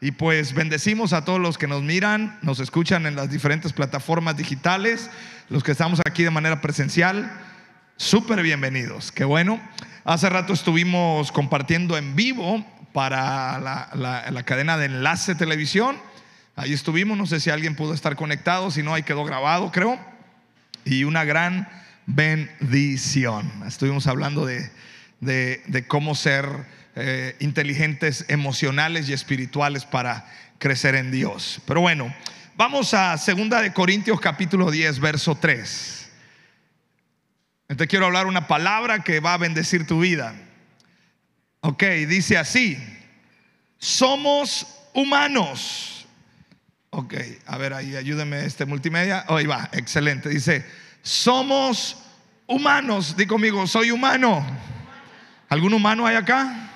Y 0.00 0.12
pues 0.12 0.54
bendecimos 0.54 1.12
a 1.12 1.24
todos 1.24 1.38
los 1.38 1.58
que 1.58 1.66
nos 1.66 1.82
miran, 1.82 2.38
nos 2.40 2.58
escuchan 2.58 3.04
en 3.04 3.16
las 3.16 3.30
diferentes 3.30 3.74
plataformas 3.74 4.36
digitales, 4.36 5.10
los 5.50 5.62
que 5.62 5.72
estamos 5.72 6.00
aquí 6.06 6.22
de 6.22 6.30
manera 6.30 6.62
presencial. 6.62 7.30
Súper 7.96 8.42
bienvenidos, 8.42 9.12
qué 9.12 9.24
bueno. 9.24 9.60
Hace 10.04 10.30
rato 10.30 10.54
estuvimos 10.54 11.30
compartiendo 11.32 11.98
en 11.98 12.16
vivo 12.16 12.64
para 12.94 13.60
la, 13.60 14.42
cadena 14.44 14.78
de 14.78 14.86
enlace 14.86 15.34
televisión. 15.34 15.98
Ahí 16.56 16.72
estuvimos, 16.72 17.18
no 17.18 17.26
sé 17.26 17.38
si 17.38 17.50
alguien 17.50 17.76
pudo 17.76 17.92
estar 17.92 18.16
conectado, 18.16 18.70
si 18.70 18.82
no, 18.82 18.94
ahí 18.94 19.02
quedó 19.02 19.24
grabado, 19.24 19.70
creo. 19.70 19.98
Y 20.86 21.04
una 21.04 21.24
gran 21.24 21.68
bendición. 22.06 23.50
Estuvimos 23.66 24.06
hablando 24.06 24.46
de, 24.46 25.84
cómo 25.86 26.14
ser 26.14 26.46
eh, 26.96 27.36
inteligentes 27.38 28.24
emocionales 28.28 29.08
y 29.08 29.12
espirituales 29.12 29.84
para 29.84 30.26
crecer 30.58 30.94
en 30.94 31.10
Dios. 31.10 31.60
Pero 31.66 31.80
bueno, 31.80 32.14
vamos 32.56 32.94
a 32.94 33.16
2 33.16 33.62
de 33.62 33.72
Corintios 33.72 34.20
capítulo 34.20 34.70
10, 34.70 34.98
verso 35.00 35.34
3. 35.34 36.10
Te 37.76 37.86
quiero 37.86 38.06
hablar 38.06 38.26
una 38.26 38.48
palabra 38.48 39.04
que 39.04 39.20
va 39.20 39.34
a 39.34 39.38
bendecir 39.38 39.86
tu 39.86 40.00
vida. 40.00 40.34
Ok, 41.60 41.84
dice 42.08 42.36
así, 42.36 42.76
somos 43.78 44.66
humanos. 44.92 46.06
Ok, 46.90 47.14
a 47.46 47.56
ver 47.56 47.72
ahí, 47.72 47.94
ayúdeme 47.94 48.44
este 48.44 48.66
multimedia. 48.66 49.24
Oh, 49.28 49.36
ahí 49.36 49.46
va, 49.46 49.68
excelente. 49.72 50.28
Dice, 50.28 50.66
somos 51.02 51.96
humanos. 52.48 53.16
Di 53.16 53.26
conmigo, 53.26 53.66
soy 53.66 53.92
humano. 53.92 54.44
¿Algún 55.48 55.72
humano 55.72 56.06
hay 56.06 56.16
acá? 56.16 56.69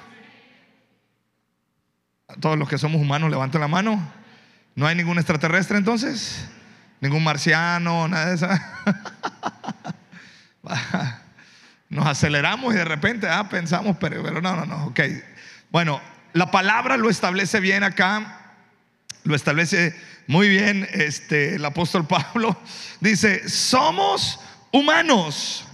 Todos 2.40 2.58
los 2.58 2.68
que 2.68 2.78
somos 2.78 3.00
humanos, 3.00 3.30
levanten 3.30 3.60
la 3.60 3.68
mano. 3.68 4.12
¿No 4.74 4.86
hay 4.86 4.96
ningún 4.96 5.18
extraterrestre 5.18 5.78
entonces? 5.78 6.46
¿Ningún 7.00 7.22
marciano? 7.22 8.08
Nada 8.08 8.26
de 8.26 8.34
eso. 8.34 8.48
Nos 11.88 12.06
aceleramos 12.06 12.74
y 12.74 12.78
de 12.78 12.84
repente 12.84 13.28
ah, 13.28 13.48
pensamos, 13.48 13.96
pero, 14.00 14.22
pero 14.22 14.40
no, 14.40 14.56
no, 14.56 14.66
no. 14.66 14.86
Ok. 14.86 15.00
Bueno, 15.70 16.00
la 16.32 16.50
palabra 16.50 16.96
lo 16.96 17.08
establece 17.10 17.60
bien 17.60 17.84
acá. 17.84 18.40
Lo 19.24 19.34
establece 19.34 19.94
muy 20.26 20.48
bien 20.48 20.88
este, 20.92 21.56
el 21.56 21.64
apóstol 21.64 22.06
Pablo. 22.06 22.60
Dice, 23.00 23.48
somos 23.48 24.40
humanos, 24.72 25.64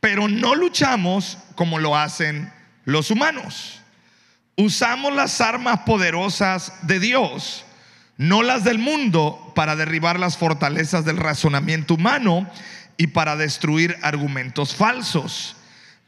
pero 0.00 0.28
no 0.28 0.54
luchamos 0.54 1.38
como 1.54 1.78
lo 1.78 1.96
hacen 1.96 2.52
los 2.84 3.10
humanos. 3.10 3.81
Usamos 4.62 5.12
las 5.12 5.40
armas 5.40 5.80
poderosas 5.80 6.72
de 6.82 7.00
Dios, 7.00 7.64
no 8.16 8.44
las 8.44 8.62
del 8.62 8.78
mundo, 8.78 9.50
para 9.56 9.74
derribar 9.74 10.20
las 10.20 10.38
fortalezas 10.38 11.04
del 11.04 11.16
razonamiento 11.16 11.94
humano 11.94 12.48
y 12.96 13.08
para 13.08 13.34
destruir 13.34 13.98
argumentos 14.02 14.76
falsos. 14.76 15.56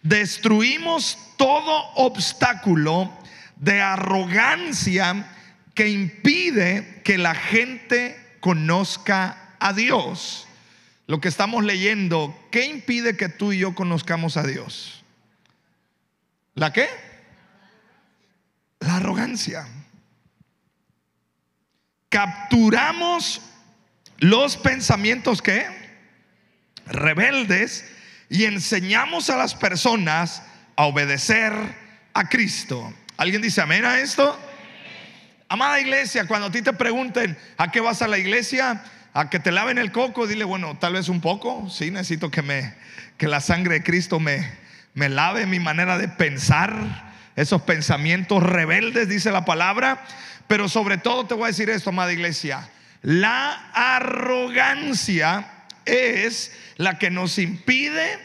Destruimos 0.04 1.18
todo 1.36 1.90
obstáculo 1.96 3.10
de 3.56 3.80
arrogancia 3.80 5.26
que 5.74 5.88
impide 5.88 7.02
que 7.02 7.18
la 7.18 7.34
gente 7.34 8.36
conozca 8.38 9.56
a 9.58 9.72
Dios. 9.72 10.46
Lo 11.08 11.20
que 11.20 11.26
estamos 11.26 11.64
leyendo, 11.64 12.32
¿qué 12.52 12.66
impide 12.66 13.16
que 13.16 13.28
tú 13.28 13.52
y 13.52 13.58
yo 13.58 13.74
conozcamos 13.74 14.36
a 14.36 14.44
Dios? 14.44 15.02
¿La 16.54 16.72
qué? 16.72 17.13
La 18.86 18.96
arrogancia. 18.96 19.66
Capturamos 22.08 23.40
los 24.18 24.56
pensamientos 24.56 25.42
que 25.42 25.66
rebeldes 26.86 27.90
y 28.28 28.44
enseñamos 28.44 29.30
a 29.30 29.36
las 29.36 29.54
personas 29.54 30.42
a 30.76 30.84
obedecer 30.84 31.52
a 32.12 32.28
Cristo. 32.28 32.92
¿Alguien 33.16 33.42
dice 33.42 33.60
amén 33.60 33.84
a 33.84 34.00
esto? 34.00 34.38
Amada 35.48 35.80
iglesia, 35.80 36.26
cuando 36.26 36.48
a 36.48 36.50
ti 36.50 36.62
te 36.62 36.72
pregunten 36.72 37.36
a 37.56 37.70
qué 37.70 37.80
vas 37.80 38.02
a 38.02 38.08
la 38.08 38.18
iglesia, 38.18 38.84
a 39.12 39.30
que 39.30 39.38
te 39.38 39.52
laven 39.52 39.78
el 39.78 39.92
coco, 39.92 40.26
dile, 40.26 40.44
bueno, 40.44 40.78
tal 40.78 40.94
vez 40.94 41.08
un 41.08 41.20
poco, 41.20 41.68
sí, 41.70 41.90
necesito 41.90 42.30
que 42.30 42.42
me 42.42 42.74
que 43.16 43.28
la 43.28 43.40
sangre 43.40 43.74
de 43.74 43.82
Cristo 43.84 44.18
me 44.18 44.64
me 44.94 45.08
lave 45.08 45.44
mi 45.46 45.58
manera 45.58 45.98
de 45.98 46.08
pensar, 46.08 47.13
esos 47.36 47.62
pensamientos 47.62 48.42
rebeldes, 48.42 49.08
dice 49.08 49.30
la 49.32 49.44
palabra, 49.44 50.04
pero 50.46 50.68
sobre 50.68 50.98
todo 50.98 51.26
te 51.26 51.34
voy 51.34 51.44
a 51.44 51.48
decir 51.48 51.70
esto, 51.70 51.90
amada 51.90 52.12
iglesia, 52.12 52.68
la 53.02 53.70
arrogancia 53.72 55.46
es 55.84 56.52
la 56.76 56.98
que 56.98 57.10
nos 57.10 57.38
impide 57.38 58.18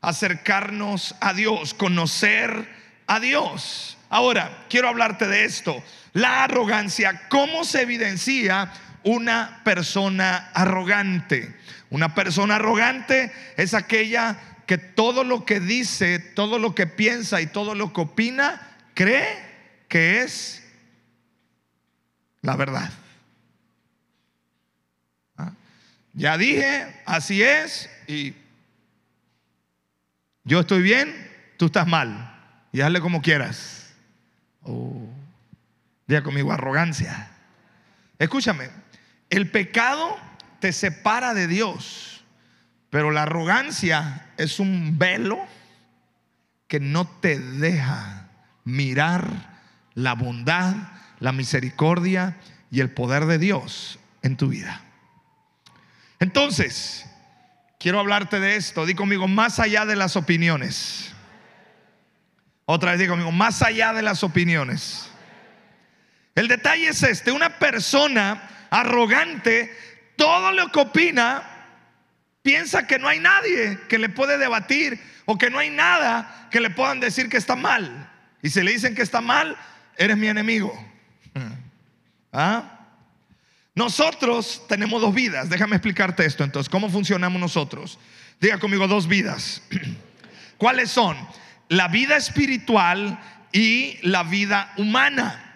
acercarnos 0.00 1.14
a 1.20 1.32
Dios, 1.32 1.74
conocer 1.74 2.68
a 3.06 3.20
Dios. 3.20 3.98
Ahora, 4.08 4.64
quiero 4.68 4.88
hablarte 4.88 5.26
de 5.26 5.44
esto. 5.44 5.82
La 6.12 6.44
arrogancia, 6.44 7.28
¿cómo 7.28 7.64
se 7.64 7.82
evidencia 7.82 8.72
una 9.04 9.60
persona 9.64 10.50
arrogante? 10.52 11.56
Una 11.90 12.14
persona 12.14 12.56
arrogante 12.56 13.32
es 13.56 13.74
aquella 13.74 14.36
que 14.70 14.78
todo 14.78 15.24
lo 15.24 15.44
que 15.44 15.58
dice, 15.58 16.20
todo 16.20 16.60
lo 16.60 16.76
que 16.76 16.86
piensa 16.86 17.40
y 17.40 17.48
todo 17.48 17.74
lo 17.74 17.92
que 17.92 18.02
opina, 18.02 18.68
cree 18.94 19.26
que 19.88 20.22
es 20.22 20.64
la 22.40 22.54
verdad. 22.54 22.88
¿Ah? 25.36 25.50
Ya 26.12 26.38
dije, 26.38 27.02
así 27.04 27.42
es, 27.42 27.90
y 28.06 28.32
yo 30.44 30.60
estoy 30.60 30.82
bien, 30.82 31.16
tú 31.56 31.66
estás 31.66 31.88
mal, 31.88 32.32
y 32.70 32.80
hazle 32.80 33.00
como 33.00 33.22
quieras. 33.22 33.92
Oh, 34.62 35.04
diga 36.06 36.22
conmigo, 36.22 36.52
arrogancia. 36.52 37.28
Escúchame, 38.20 38.70
el 39.30 39.50
pecado 39.50 40.16
te 40.60 40.72
separa 40.72 41.34
de 41.34 41.48
Dios, 41.48 42.19
pero 42.90 43.10
la 43.12 43.22
arrogancia 43.22 44.26
es 44.36 44.58
un 44.60 44.98
velo 44.98 45.38
que 46.66 46.80
no 46.80 47.06
te 47.06 47.38
deja 47.38 48.28
mirar 48.64 49.28
la 49.94 50.14
bondad, 50.14 50.74
la 51.20 51.32
misericordia 51.32 52.36
y 52.70 52.80
el 52.80 52.90
poder 52.90 53.26
de 53.26 53.38
Dios 53.38 53.98
en 54.22 54.36
tu 54.36 54.48
vida. 54.48 54.82
Entonces, 56.18 57.06
quiero 57.78 57.98
hablarte 57.98 58.38
de 58.38 58.56
esto. 58.56 58.86
Di 58.86 58.94
conmigo, 58.94 59.26
más 59.26 59.58
allá 59.58 59.86
de 59.86 59.96
las 59.96 60.16
opiniones. 60.16 61.12
Otra 62.66 62.92
vez 62.92 63.00
digo 63.00 63.14
conmigo, 63.14 63.32
más 63.32 63.62
allá 63.62 63.92
de 63.92 64.02
las 64.02 64.22
opiniones. 64.22 65.10
El 66.34 66.46
detalle 66.46 66.88
es 66.88 67.02
este, 67.02 67.32
una 67.32 67.58
persona 67.58 68.68
arrogante, 68.70 69.74
todo 70.16 70.52
lo 70.52 70.70
que 70.70 70.78
opina, 70.78 71.49
piensa 72.42 72.86
que 72.86 72.98
no 72.98 73.08
hay 73.08 73.20
nadie 73.20 73.78
que 73.88 73.98
le 73.98 74.08
puede 74.08 74.38
debatir 74.38 75.00
o 75.26 75.38
que 75.38 75.50
no 75.50 75.58
hay 75.58 75.70
nada 75.70 76.48
que 76.50 76.60
le 76.60 76.70
puedan 76.70 77.00
decir 77.00 77.28
que 77.28 77.36
está 77.36 77.56
mal. 77.56 78.10
Y 78.42 78.50
si 78.50 78.62
le 78.62 78.72
dicen 78.72 78.94
que 78.94 79.02
está 79.02 79.20
mal, 79.20 79.56
eres 79.96 80.16
mi 80.16 80.28
enemigo. 80.28 80.72
¿Ah? 82.32 82.78
Nosotros 83.74 84.66
tenemos 84.68 85.00
dos 85.00 85.14
vidas. 85.14 85.48
Déjame 85.48 85.76
explicarte 85.76 86.24
esto. 86.24 86.44
Entonces, 86.44 86.68
¿cómo 86.68 86.88
funcionamos 86.88 87.40
nosotros? 87.40 87.98
Diga 88.40 88.58
conmigo 88.58 88.88
dos 88.88 89.06
vidas. 89.06 89.62
¿Cuáles 90.58 90.90
son? 90.90 91.16
la 91.70 91.86
vida 91.88 92.16
espiritual 92.16 93.18
y 93.52 93.98
la 94.02 94.24
vida 94.24 94.72
humana. 94.76 95.49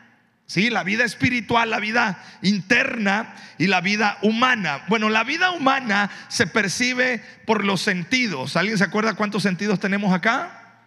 Sí, 0.55 0.71
la 0.71 0.85
vida 0.85 1.03
espiritual, 1.03 1.69
la 1.69 1.81
vida 1.81 2.23
interna 2.41 3.35
y 3.59 3.67
la 3.67 3.81
vida 3.81 4.19
humana. 4.23 4.85
Bueno, 4.87 5.09
la 5.09 5.25
vida 5.25 5.51
humana 5.51 6.09
se 6.29 6.47
percibe 6.47 7.21
por 7.45 7.65
los 7.65 7.81
sentidos. 7.81 8.55
¿Alguien 8.55 8.79
se 8.79 8.85
acuerda 8.85 9.15
cuántos 9.15 9.43
sentidos 9.43 9.81
tenemos 9.81 10.15
acá? 10.15 10.85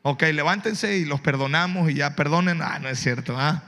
Ok, 0.00 0.22
levántense 0.32 0.96
y 0.96 1.04
los 1.04 1.20
perdonamos 1.20 1.90
y 1.90 1.96
ya 1.96 2.16
perdonen. 2.16 2.62
Ah, 2.62 2.78
no 2.78 2.88
es 2.88 3.00
cierto. 3.00 3.38
¿ah? 3.38 3.64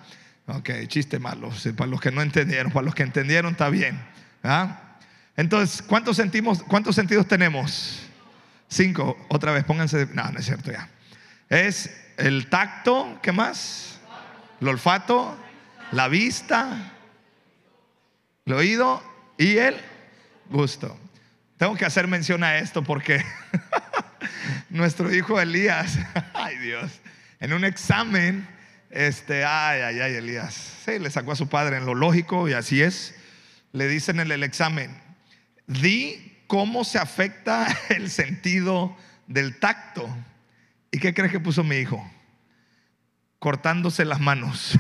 Ok, 0.46 0.70
chiste 0.86 1.18
malo. 1.18 1.50
Para 1.76 1.90
los 1.90 2.00
que 2.00 2.10
no 2.10 2.22
entendieron, 2.22 2.72
para 2.72 2.86
los 2.86 2.94
que 2.94 3.02
entendieron 3.02 3.52
está 3.52 3.68
bien. 3.68 4.00
¿ah? 4.42 4.96
Entonces, 5.36 5.82
¿cuántos, 5.82 6.16
sentimos, 6.16 6.62
¿cuántos 6.62 6.94
sentidos 6.94 7.28
tenemos? 7.28 8.00
Cinco. 8.66 9.26
Otra 9.28 9.52
vez, 9.52 9.64
pónganse. 9.64 10.08
No, 10.14 10.24
no 10.30 10.38
es 10.38 10.46
cierto 10.46 10.72
ya. 10.72 10.88
Es 11.50 11.94
el 12.16 12.46
tacto, 12.46 13.18
¿qué 13.22 13.30
más? 13.30 13.93
El 14.60 14.68
olfato, 14.68 15.36
la 15.92 16.08
vista, 16.08 16.92
el 18.46 18.52
oído 18.52 19.02
y 19.38 19.56
el 19.58 19.76
gusto. 20.50 20.98
Tengo 21.56 21.76
que 21.76 21.84
hacer 21.84 22.08
mención 22.08 22.44
a 22.44 22.58
esto 22.58 22.82
porque 22.82 23.24
nuestro 24.70 25.14
hijo 25.14 25.40
Elías, 25.40 25.98
ay 26.34 26.58
Dios, 26.58 27.00
en 27.40 27.52
un 27.52 27.64
examen 27.64 28.48
Este, 28.94 29.44
ay, 29.44 29.80
ay, 29.80 30.00
ay, 30.00 30.14
Elías. 30.14 30.54
Sí, 30.84 31.00
le 31.00 31.10
sacó 31.10 31.32
a 31.32 31.36
su 31.36 31.48
padre 31.48 31.78
en 31.78 31.84
lo 31.84 31.96
lógico 31.96 32.48
y 32.48 32.52
así 32.52 32.80
es. 32.80 33.16
Le 33.72 33.88
dicen 33.88 34.20
en 34.20 34.30
el 34.30 34.44
examen, 34.44 34.96
di 35.66 36.44
cómo 36.46 36.84
se 36.84 36.98
afecta 36.98 37.66
el 37.88 38.08
sentido 38.08 38.96
del 39.26 39.58
tacto. 39.58 40.08
¿Y 40.92 41.00
qué 41.00 41.12
crees 41.12 41.32
que 41.32 41.40
puso 41.40 41.64
mi 41.64 41.76
hijo? 41.76 42.08
Cortándose 43.44 44.06
las 44.06 44.20
manos. 44.20 44.78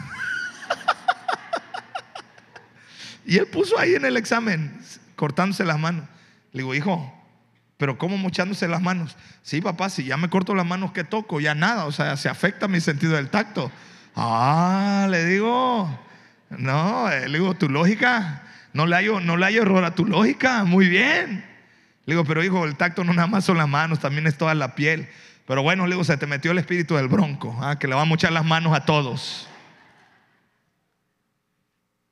y 3.26 3.36
él 3.36 3.46
puso 3.48 3.78
ahí 3.78 3.94
en 3.94 4.06
el 4.06 4.16
examen, 4.16 4.80
cortándose 5.16 5.66
las 5.66 5.78
manos. 5.78 6.06
Le 6.50 6.62
digo, 6.62 6.74
hijo, 6.74 7.12
pero 7.76 7.98
¿cómo 7.98 8.16
mochándose 8.16 8.66
las 8.66 8.80
manos? 8.80 9.18
Sí, 9.42 9.60
papá, 9.60 9.90
si 9.90 10.04
ya 10.04 10.16
me 10.16 10.30
corto 10.30 10.54
las 10.54 10.64
manos, 10.64 10.92
¿qué 10.92 11.04
toco? 11.04 11.40
Ya 11.40 11.54
nada, 11.54 11.84
o 11.84 11.92
sea, 11.92 12.16
se 12.16 12.30
afecta 12.30 12.66
mi 12.66 12.80
sentido 12.80 13.16
del 13.16 13.28
tacto. 13.28 13.70
Ah, 14.16 15.08
le 15.10 15.26
digo, 15.26 16.00
no, 16.48 17.10
eh, 17.10 17.28
le 17.28 17.40
digo, 17.40 17.52
tu 17.52 17.68
lógica, 17.68 18.44
no 18.72 18.86
le, 18.86 18.96
hay, 18.96 19.08
no 19.08 19.36
le 19.36 19.44
hay 19.44 19.58
error 19.58 19.84
a 19.84 19.94
tu 19.94 20.06
lógica, 20.06 20.64
muy 20.64 20.88
bien. 20.88 21.44
Le 22.06 22.14
digo, 22.14 22.24
pero 22.24 22.42
hijo, 22.42 22.64
el 22.64 22.76
tacto 22.76 23.04
no 23.04 23.12
nada 23.12 23.28
más 23.28 23.44
son 23.44 23.58
las 23.58 23.68
manos, 23.68 24.00
también 24.00 24.26
es 24.26 24.38
toda 24.38 24.54
la 24.54 24.74
piel. 24.74 25.10
Pero 25.46 25.62
bueno, 25.62 25.86
le 25.86 25.94
digo, 25.94 26.04
se 26.04 26.16
te 26.16 26.26
metió 26.26 26.52
el 26.52 26.58
espíritu 26.58 26.96
del 26.96 27.08
bronco, 27.08 27.56
ah, 27.60 27.78
que 27.78 27.86
le 27.86 27.94
va 27.94 28.02
a 28.02 28.06
mochar 28.06 28.32
las 28.32 28.44
manos 28.44 28.74
a 28.74 28.84
todos. 28.84 29.48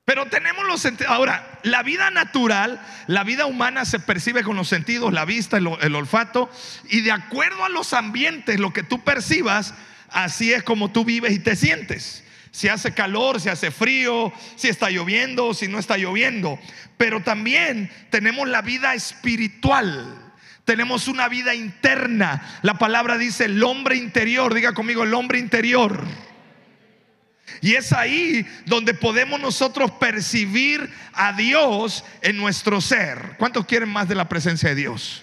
Pero 0.04 0.26
tenemos 0.26 0.66
los 0.66 0.80
sentidos. 0.80 1.12
Ahora, 1.12 1.60
la 1.62 1.82
vida 1.82 2.10
natural, 2.10 2.84
la 3.06 3.24
vida 3.24 3.46
humana 3.46 3.84
se 3.84 4.00
percibe 4.00 4.42
con 4.42 4.56
los 4.56 4.68
sentidos, 4.68 5.12
la 5.12 5.24
vista, 5.24 5.56
el, 5.56 5.68
el, 5.80 5.94
olfato, 5.94 6.50
y 6.90 7.00
de 7.00 7.12
acuerdo 7.12 7.64
a 7.64 7.68
los 7.68 7.94
ambientes, 7.94 8.60
lo 8.60 8.72
que 8.72 8.82
tú 8.82 9.02
percibas, 9.02 9.74
así 10.10 10.52
es 10.52 10.62
como 10.62 10.90
tú 10.90 11.04
vives 11.04 11.32
y 11.32 11.38
te 11.38 11.56
sientes. 11.56 12.24
Si 12.50 12.68
hace 12.68 12.92
calor, 12.92 13.40
si 13.40 13.48
hace 13.48 13.70
frío, 13.70 14.30
si 14.56 14.68
está 14.68 14.90
lloviendo, 14.90 15.54
si 15.54 15.68
no 15.68 15.78
está 15.78 15.96
lloviendo. 15.96 16.58
Pero 16.98 17.22
también 17.22 17.90
tenemos 18.10 18.46
la 18.46 18.60
vida 18.60 18.92
espiritual. 18.92 20.21
Tenemos 20.64 21.08
una 21.08 21.28
vida 21.28 21.54
interna. 21.54 22.60
La 22.62 22.74
palabra 22.74 23.18
dice 23.18 23.46
el 23.46 23.62
hombre 23.62 23.96
interior. 23.96 24.54
Diga 24.54 24.72
conmigo 24.72 25.02
el 25.02 25.14
hombre 25.14 25.38
interior. 25.38 26.04
Y 27.60 27.74
es 27.74 27.92
ahí 27.92 28.46
donde 28.66 28.94
podemos 28.94 29.40
nosotros 29.40 29.90
percibir 29.92 30.92
a 31.12 31.32
Dios 31.32 32.04
en 32.22 32.36
nuestro 32.36 32.80
ser. 32.80 33.36
¿Cuántos 33.38 33.66
quieren 33.66 33.88
más 33.88 34.08
de 34.08 34.14
la 34.14 34.28
presencia 34.28 34.70
de 34.70 34.74
Dios? 34.76 35.22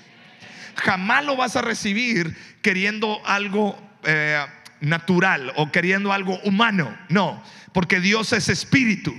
Jamás 0.75 1.25
lo 1.25 1.35
vas 1.35 1.55
a 1.55 1.61
recibir 1.61 2.35
queriendo 2.61 3.21
algo 3.25 3.77
eh, 4.03 4.45
natural 4.81 5.53
o 5.55 5.71
queriendo 5.71 6.13
algo 6.13 6.39
humano. 6.43 6.97
No, 7.09 7.43
porque 7.73 7.99
Dios 7.99 8.31
es 8.33 8.49
espíritu. 8.49 9.13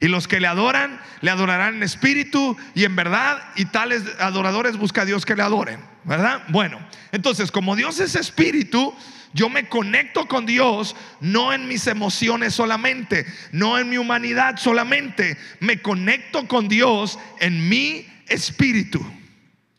Y 0.00 0.08
los 0.08 0.28
que 0.28 0.40
le 0.40 0.46
adoran, 0.46 1.00
le 1.22 1.30
adorarán 1.30 1.76
en 1.76 1.82
espíritu 1.82 2.56
y 2.74 2.84
en 2.84 2.96
verdad. 2.96 3.42
Y 3.56 3.66
tales 3.66 4.02
adoradores 4.18 4.76
busca 4.76 5.02
a 5.02 5.04
Dios 5.04 5.24
que 5.24 5.36
le 5.36 5.42
adoren. 5.42 5.80
¿Verdad? 6.04 6.42
Bueno, 6.48 6.78
entonces 7.12 7.50
como 7.50 7.74
Dios 7.74 7.98
es 7.98 8.14
espíritu, 8.14 8.94
yo 9.32 9.48
me 9.48 9.68
conecto 9.68 10.28
con 10.28 10.46
Dios 10.46 10.96
no 11.20 11.52
en 11.52 11.68
mis 11.68 11.86
emociones 11.86 12.54
solamente, 12.54 13.26
no 13.52 13.78
en 13.78 13.90
mi 13.90 13.98
humanidad 13.98 14.56
solamente. 14.56 15.36
Me 15.60 15.82
conecto 15.82 16.46
con 16.46 16.68
Dios 16.68 17.18
en 17.40 17.68
mi 17.68 18.06
espíritu. 18.28 19.04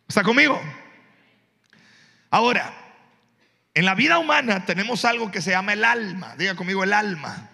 ¿Está 0.08 0.24
conmigo? 0.24 0.62
Ahora, 2.30 2.74
en 3.74 3.86
la 3.86 3.96
vida 3.96 4.20
humana 4.20 4.66
tenemos 4.66 5.06
algo 5.06 5.32
que 5.32 5.42
se 5.42 5.52
llama 5.52 5.74
el 5.74 5.84
alma. 5.84 6.36
Diga 6.38 6.56
conmigo 6.56 6.84
el 6.84 6.94
alma. 6.94 7.50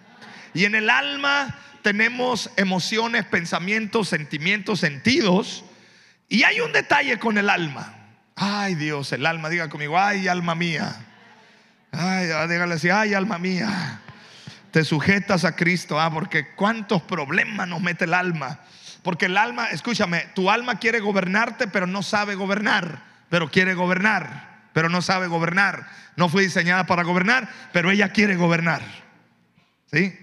Y 0.52 0.64
en 0.64 0.74
el 0.74 0.90
alma 0.90 1.58
tenemos 1.84 2.50
emociones, 2.56 3.24
pensamientos, 3.24 4.08
sentimientos, 4.08 4.80
sentidos. 4.80 5.64
Y 6.28 6.42
hay 6.42 6.58
un 6.58 6.72
detalle 6.72 7.20
con 7.20 7.38
el 7.38 7.48
alma. 7.48 7.94
Ay 8.34 8.74
Dios, 8.74 9.12
el 9.12 9.24
alma, 9.24 9.48
diga 9.48 9.68
conmigo, 9.68 9.96
ay 9.96 10.26
alma 10.26 10.56
mía. 10.56 10.96
Ay, 11.96 12.30
ah, 12.34 12.46
dígale 12.46 12.74
así, 12.74 12.90
ay, 12.90 13.14
alma 13.14 13.38
mía, 13.38 14.00
te 14.72 14.84
sujetas 14.84 15.44
a 15.44 15.54
Cristo, 15.54 16.00
ah, 16.00 16.12
porque 16.12 16.54
cuántos 16.54 17.02
problemas 17.02 17.68
nos 17.68 17.80
mete 17.80 18.04
el 18.04 18.14
alma. 18.14 18.60
Porque 19.02 19.26
el 19.26 19.36
alma, 19.36 19.68
escúchame, 19.68 20.26
tu 20.34 20.50
alma 20.50 20.78
quiere 20.78 20.98
gobernarte, 20.98 21.68
pero 21.68 21.86
no 21.86 22.02
sabe 22.02 22.34
gobernar, 22.34 23.02
pero 23.28 23.50
quiere 23.50 23.74
gobernar, 23.74 24.62
pero 24.72 24.88
no 24.88 25.02
sabe 25.02 25.26
gobernar. 25.26 25.86
No 26.16 26.28
fue 26.28 26.42
diseñada 26.42 26.86
para 26.86 27.02
gobernar, 27.02 27.48
pero 27.72 27.90
ella 27.90 28.08
quiere 28.08 28.34
gobernar. 28.34 28.82
¿Sí? 29.92 30.18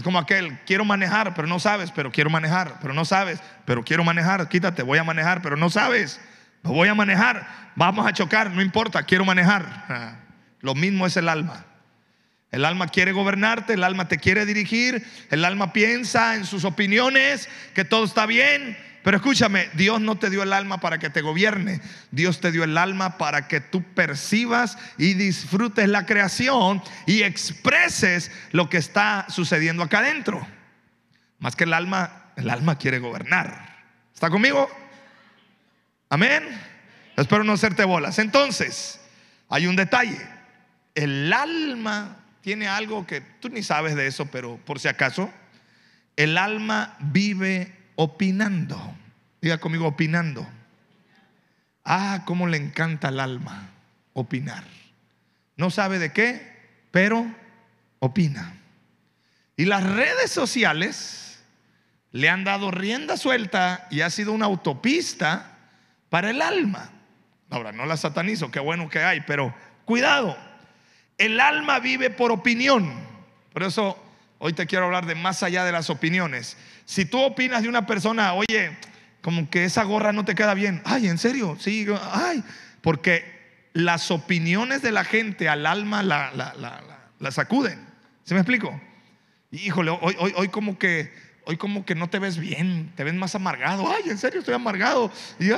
Es 0.00 0.04
como 0.04 0.18
aquel, 0.18 0.58
quiero 0.64 0.86
manejar, 0.86 1.34
pero 1.34 1.46
no 1.46 1.58
sabes, 1.58 1.90
pero 1.90 2.10
quiero 2.10 2.30
manejar, 2.30 2.78
pero 2.80 2.94
no 2.94 3.04
sabes, 3.04 3.38
pero 3.66 3.84
quiero 3.84 4.02
manejar, 4.02 4.48
quítate, 4.48 4.82
voy 4.82 4.96
a 4.96 5.04
manejar, 5.04 5.42
pero 5.42 5.58
no 5.58 5.68
sabes, 5.68 6.18
voy 6.62 6.88
a 6.88 6.94
manejar, 6.94 7.46
vamos 7.76 8.06
a 8.06 8.12
chocar, 8.14 8.50
no 8.50 8.62
importa, 8.62 9.02
quiero 9.02 9.26
manejar. 9.26 9.84
Ah. 9.90 10.14
Lo 10.60 10.74
mismo 10.74 11.06
es 11.06 11.18
el 11.18 11.28
alma. 11.28 11.66
El 12.50 12.64
alma 12.64 12.88
quiere 12.88 13.12
gobernarte, 13.12 13.74
el 13.74 13.84
alma 13.84 14.08
te 14.08 14.16
quiere 14.16 14.46
dirigir, 14.46 15.06
el 15.28 15.44
alma 15.44 15.74
piensa 15.74 16.34
en 16.34 16.46
sus 16.46 16.64
opiniones, 16.64 17.50
que 17.74 17.84
todo 17.84 18.06
está 18.06 18.24
bien. 18.24 18.78
Pero 19.02 19.16
escúchame, 19.16 19.68
Dios 19.74 20.00
no 20.00 20.16
te 20.16 20.28
dio 20.28 20.42
el 20.42 20.52
alma 20.52 20.78
para 20.78 20.98
que 20.98 21.10
te 21.10 21.22
gobierne, 21.22 21.80
Dios 22.10 22.40
te 22.40 22.52
dio 22.52 22.64
el 22.64 22.76
alma 22.76 23.16
para 23.16 23.48
que 23.48 23.60
tú 23.60 23.82
percibas 23.94 24.76
y 24.98 25.14
disfrutes 25.14 25.88
la 25.88 26.04
creación 26.04 26.82
y 27.06 27.22
expreses 27.22 28.30
lo 28.52 28.68
que 28.68 28.76
está 28.76 29.26
sucediendo 29.28 29.82
acá 29.82 30.00
adentro. 30.00 30.46
Más 31.38 31.56
que 31.56 31.64
el 31.64 31.72
alma, 31.72 32.32
el 32.36 32.50
alma 32.50 32.76
quiere 32.76 32.98
gobernar. 32.98 33.84
¿Está 34.12 34.28
conmigo? 34.28 34.68
Amén. 36.10 36.46
Espero 37.16 37.44
no 37.44 37.54
hacerte 37.54 37.84
bolas. 37.84 38.18
Entonces, 38.18 39.00
hay 39.48 39.66
un 39.66 39.76
detalle 39.76 40.18
el 40.94 41.32
alma 41.32 42.16
tiene 42.40 42.68
algo 42.68 43.06
que 43.06 43.20
tú 43.20 43.48
ni 43.48 43.62
sabes 43.62 43.94
de 43.94 44.06
eso, 44.06 44.26
pero 44.26 44.56
por 44.58 44.80
si 44.80 44.88
acaso, 44.88 45.30
el 46.16 46.38
alma 46.38 46.96
vive 47.00 47.74
opinando. 48.00 48.80
Diga 49.42 49.58
conmigo, 49.58 49.86
opinando. 49.86 50.48
Ah, 51.84 52.22
cómo 52.24 52.46
le 52.46 52.56
encanta 52.56 53.08
al 53.08 53.20
alma 53.20 53.68
opinar. 54.14 54.64
No 55.58 55.68
sabe 55.70 55.98
de 55.98 56.10
qué, 56.10 56.40
pero 56.90 57.26
opina. 57.98 58.54
Y 59.54 59.66
las 59.66 59.84
redes 59.84 60.30
sociales 60.30 61.44
le 62.10 62.30
han 62.30 62.42
dado 62.42 62.70
rienda 62.70 63.18
suelta 63.18 63.86
y 63.90 64.00
ha 64.00 64.08
sido 64.08 64.32
una 64.32 64.46
autopista 64.46 65.58
para 66.08 66.30
el 66.30 66.40
alma. 66.40 66.90
Ahora, 67.50 67.70
no 67.70 67.84
la 67.84 67.98
satanizo, 67.98 68.50
qué 68.50 68.60
bueno 68.60 68.88
que 68.88 69.00
hay, 69.00 69.20
pero 69.20 69.54
cuidado, 69.84 70.38
el 71.18 71.38
alma 71.38 71.80
vive 71.80 72.08
por 72.08 72.32
opinión. 72.32 72.94
Por 73.52 73.62
eso 73.62 74.02
hoy 74.38 74.54
te 74.54 74.66
quiero 74.66 74.86
hablar 74.86 75.04
de 75.04 75.16
más 75.16 75.42
allá 75.42 75.64
de 75.64 75.72
las 75.72 75.90
opiniones. 75.90 76.56
Si 76.90 77.04
tú 77.04 77.20
opinas 77.20 77.62
de 77.62 77.68
una 77.68 77.86
persona, 77.86 78.34
oye, 78.34 78.76
como 79.22 79.48
que 79.48 79.64
esa 79.64 79.84
gorra 79.84 80.10
no 80.10 80.24
te 80.24 80.34
queda 80.34 80.54
bien. 80.54 80.82
Ay, 80.84 81.06
¿en 81.06 81.18
serio? 81.18 81.56
Sí, 81.60 81.86
ay. 82.12 82.42
Porque 82.80 83.68
las 83.74 84.10
opiniones 84.10 84.82
de 84.82 84.90
la 84.90 85.04
gente 85.04 85.48
al 85.48 85.66
alma 85.66 86.02
la, 86.02 86.32
la, 86.32 87.30
sacuden. 87.30 87.78
¿Se 88.24 88.34
me 88.34 88.40
explico? 88.40 88.80
Híjole, 89.52 89.92
hoy, 90.00 90.16
hoy, 90.18 90.32
hoy 90.34 90.48
como 90.48 90.80
que 90.80 91.12
hoy 91.44 91.56
como 91.56 91.84
que 91.84 91.94
no 91.94 92.10
te 92.10 92.18
ves 92.18 92.38
bien, 92.38 92.92
te 92.96 93.04
ves 93.04 93.14
más 93.14 93.36
amargado. 93.36 93.88
Ay, 93.88 94.10
en 94.10 94.18
serio, 94.18 94.40
estoy 94.40 94.54
amargado. 94.54 95.12
Y 95.38 95.50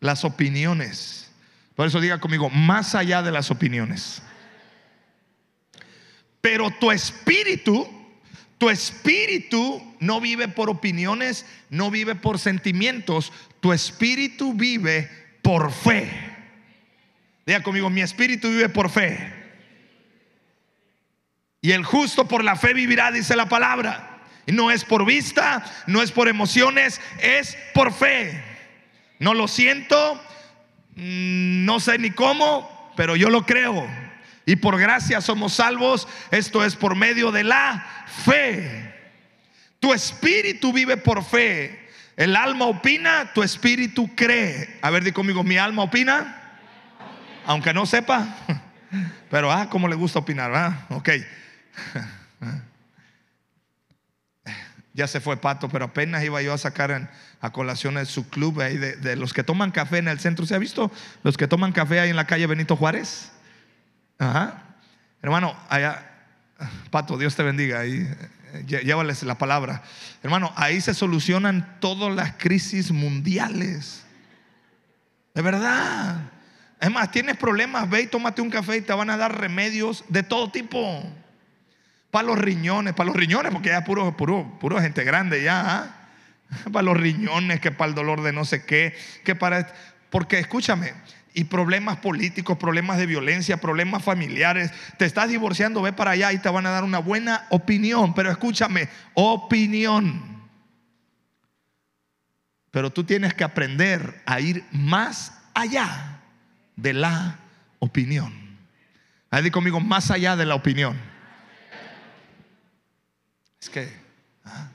Las 0.00 0.24
opiniones. 0.24 1.30
Por 1.76 1.86
eso 1.86 2.00
diga 2.00 2.18
conmigo, 2.18 2.50
más 2.50 2.96
allá 2.96 3.22
de 3.22 3.30
las 3.30 3.52
opiniones. 3.52 4.20
Pero 6.40 6.72
tu 6.72 6.90
espíritu, 6.90 7.99
tu 8.60 8.70
espíritu 8.70 9.82
no 9.98 10.20
vive 10.20 10.46
por 10.46 10.70
opiniones, 10.70 11.44
no 11.68 11.90
vive 11.90 12.14
por 12.14 12.38
sentimientos, 12.38 13.32
tu 13.58 13.72
espíritu 13.72 14.54
vive 14.54 15.10
por 15.42 15.72
fe. 15.72 16.08
Diga 17.44 17.64
conmigo, 17.64 17.90
mi 17.90 18.02
espíritu 18.02 18.48
vive 18.48 18.68
por 18.68 18.88
fe. 18.88 19.32
Y 21.60 21.72
el 21.72 21.84
justo 21.84 22.28
por 22.28 22.44
la 22.44 22.54
fe 22.54 22.72
vivirá, 22.72 23.10
dice 23.10 23.34
la 23.34 23.48
palabra. 23.48 24.20
Y 24.46 24.52
no 24.52 24.70
es 24.70 24.84
por 24.84 25.04
vista, 25.04 25.64
no 25.88 26.02
es 26.02 26.12
por 26.12 26.28
emociones, 26.28 27.00
es 27.20 27.56
por 27.74 27.92
fe. 27.92 28.44
No 29.18 29.34
lo 29.34 29.48
siento, 29.48 30.20
Mm, 30.96 31.64
no 31.64 31.80
sé 31.80 31.98
ni 31.98 32.10
cómo, 32.10 32.92
pero 32.96 33.16
yo 33.16 33.30
lo 33.30 33.46
creo. 33.46 33.88
Y 34.46 34.56
por 34.56 34.78
gracia 34.78 35.20
somos 35.20 35.54
salvos. 35.54 36.08
Esto 36.30 36.64
es 36.64 36.76
por 36.76 36.94
medio 36.96 37.30
de 37.30 37.44
la 37.44 37.86
fe. 38.06 38.94
Tu 39.78 39.92
espíritu 39.92 40.72
vive 40.72 40.96
por 40.96 41.24
fe. 41.24 41.88
El 42.16 42.36
alma 42.36 42.66
opina, 42.66 43.32
tu 43.32 43.42
espíritu 43.42 44.14
cree. 44.14 44.78
A 44.82 44.90
ver, 44.90 45.04
di 45.04 45.12
conmigo, 45.12 45.42
mi 45.42 45.56
alma 45.56 45.82
opina. 45.82 46.58
Aunque 47.46 47.72
no 47.72 47.86
sepa. 47.86 48.36
Pero, 49.30 49.50
ah, 49.50 49.70
¿cómo 49.70 49.88
le 49.88 49.94
gusta 49.94 50.18
opinar? 50.18 50.52
Ah, 50.54 50.86
ok. 50.90 51.08
ya 54.92 55.06
se 55.06 55.20
fue 55.20 55.36
Pato, 55.36 55.68
pero 55.68 55.84
apenas 55.86 56.24
iba 56.24 56.42
yo 56.42 56.52
a 56.52 56.58
sacar 56.58 57.12
a 57.40 57.50
colación 57.52 57.94
de 57.94 58.04
su 58.04 58.28
club 58.28 58.60
ahí 58.60 58.76
de, 58.76 58.96
de, 58.96 59.14
los 59.14 59.32
que 59.32 59.44
toman 59.44 59.70
café 59.70 59.98
en 59.98 60.08
el 60.08 60.18
centro. 60.18 60.44
¿Se 60.44 60.56
ha 60.56 60.58
visto 60.58 60.90
los 61.22 61.36
que 61.36 61.46
toman 61.46 61.70
café 61.72 62.00
ahí 62.00 62.10
en 62.10 62.16
la 62.16 62.26
calle 62.26 62.48
Benito 62.48 62.74
Juárez? 62.76 63.30
Ajá. 64.20 64.62
Hermano, 65.22 65.56
allá, 65.68 66.06
Pato, 66.90 67.16
Dios 67.16 67.34
te 67.34 67.42
bendiga. 67.42 67.80
Ahí, 67.80 68.06
llévales 68.66 69.22
la 69.22 69.36
palabra. 69.36 69.82
Hermano, 70.22 70.52
ahí 70.56 70.80
se 70.80 70.92
solucionan 70.92 71.78
todas 71.80 72.14
las 72.14 72.34
crisis 72.34 72.92
mundiales. 72.92 74.04
De 75.34 75.40
verdad. 75.40 76.30
Es 76.80 76.90
más, 76.90 77.10
tienes 77.10 77.36
problemas, 77.36 77.88
ve 77.88 78.02
y 78.02 78.06
tómate 78.06 78.42
un 78.42 78.50
café 78.50 78.76
y 78.76 78.80
te 78.82 78.92
van 78.92 79.10
a 79.10 79.16
dar 79.16 79.38
remedios 79.38 80.04
de 80.08 80.22
todo 80.22 80.50
tipo. 80.50 81.02
Para 82.10 82.26
los 82.26 82.38
riñones, 82.38 82.92
para 82.92 83.08
los 83.08 83.16
riñones, 83.16 83.52
porque 83.52 83.70
ya 83.70 83.84
puro, 83.84 84.16
puro, 84.16 84.58
puro 84.60 84.80
gente 84.80 85.02
grande 85.02 85.42
ya. 85.42 85.62
¿ah? 85.64 85.96
Para 86.72 86.82
los 86.82 86.96
riñones, 86.96 87.60
que 87.60 87.70
para 87.70 87.88
el 87.88 87.94
dolor 87.94 88.22
de 88.22 88.32
no 88.32 88.44
sé 88.44 88.64
qué, 88.64 88.94
que 89.24 89.34
para... 89.34 89.66
Porque 90.10 90.40
escúchame, 90.40 90.92
y 91.34 91.44
problemas 91.44 91.98
políticos, 91.98 92.58
problemas 92.58 92.98
de 92.98 93.06
violencia, 93.06 93.60
problemas 93.60 94.02
familiares. 94.02 94.72
Te 94.98 95.04
estás 95.04 95.28
divorciando, 95.28 95.82
ve 95.82 95.92
para 95.92 96.12
allá 96.12 96.32
y 96.32 96.38
te 96.38 96.48
van 96.48 96.66
a 96.66 96.70
dar 96.70 96.84
una 96.84 96.98
buena 96.98 97.46
opinión. 97.50 98.14
Pero 98.14 98.30
escúchame, 98.30 98.88
opinión. 99.14 100.40
Pero 102.70 102.90
tú 102.90 103.04
tienes 103.04 103.34
que 103.34 103.44
aprender 103.44 104.22
a 104.26 104.40
ir 104.40 104.64
más 104.72 105.32
allá 105.54 106.20
de 106.76 106.92
la 106.92 107.38
opinión. 107.78 108.32
Ahí 109.30 109.50
conmigo, 109.50 109.80
más 109.80 110.10
allá 110.10 110.36
de 110.36 110.46
la 110.46 110.54
opinión. 110.54 110.98
Es 113.60 113.68
que 113.68 113.92
ah, 114.44 114.68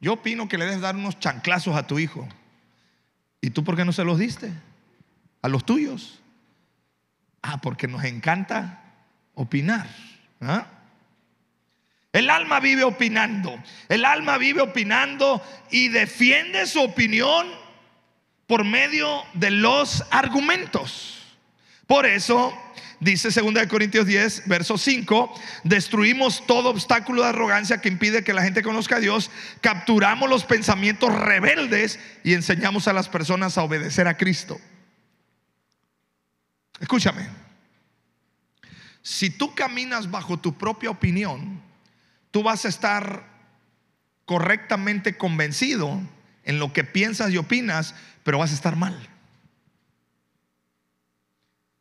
yo 0.00 0.12
opino 0.12 0.48
que 0.48 0.58
le 0.58 0.66
debes 0.66 0.80
dar 0.80 0.94
unos 0.94 1.18
chanclazos 1.18 1.74
a 1.74 1.86
tu 1.86 1.98
hijo. 1.98 2.28
¿Y 3.40 3.50
tú 3.50 3.64
por 3.64 3.76
qué 3.76 3.84
no 3.84 3.92
se 3.92 4.04
los 4.04 4.18
diste? 4.18 4.52
A 5.42 5.48
los 5.48 5.64
tuyos. 5.64 6.20
Ah, 7.42 7.60
porque 7.60 7.88
nos 7.88 8.04
encanta 8.04 8.82
opinar. 9.34 9.88
¿ah? 10.40 10.66
El 12.12 12.28
alma 12.28 12.60
vive 12.60 12.84
opinando. 12.84 13.62
El 13.88 14.04
alma 14.04 14.36
vive 14.38 14.60
opinando 14.60 15.42
y 15.70 15.88
defiende 15.88 16.66
su 16.66 16.80
opinión 16.80 17.46
por 18.46 18.64
medio 18.64 19.22
de 19.34 19.50
los 19.50 20.04
argumentos. 20.10 21.18
Por 21.86 22.06
eso 22.06 22.52
dice 23.00 23.28
2 23.30 23.66
Corintios 23.66 24.06
10, 24.06 24.48
verso 24.48 24.76
5, 24.76 25.32
destruimos 25.64 26.46
todo 26.46 26.70
obstáculo 26.70 27.22
de 27.22 27.28
arrogancia 27.28 27.80
que 27.80 27.88
impide 27.88 28.22
que 28.22 28.34
la 28.34 28.42
gente 28.42 28.62
conozca 28.62 28.96
a 28.96 29.00
Dios, 29.00 29.30
capturamos 29.60 30.28
los 30.28 30.44
pensamientos 30.44 31.12
rebeldes 31.14 31.98
y 32.22 32.34
enseñamos 32.34 32.88
a 32.88 32.92
las 32.92 33.08
personas 33.08 33.56
a 33.56 33.62
obedecer 33.62 34.06
a 34.06 34.16
Cristo. 34.16 34.60
Escúchame, 36.80 37.28
si 39.02 39.30
tú 39.30 39.54
caminas 39.54 40.10
bajo 40.10 40.38
tu 40.38 40.58
propia 40.58 40.90
opinión, 40.90 41.62
tú 42.32 42.42
vas 42.42 42.64
a 42.64 42.68
estar 42.68 43.24
correctamente 44.24 45.16
convencido 45.16 46.00
en 46.44 46.58
lo 46.58 46.72
que 46.72 46.82
piensas 46.82 47.30
y 47.30 47.36
opinas, 47.36 47.94
pero 48.24 48.38
vas 48.38 48.50
a 48.50 48.54
estar 48.54 48.74
mal 48.74 49.10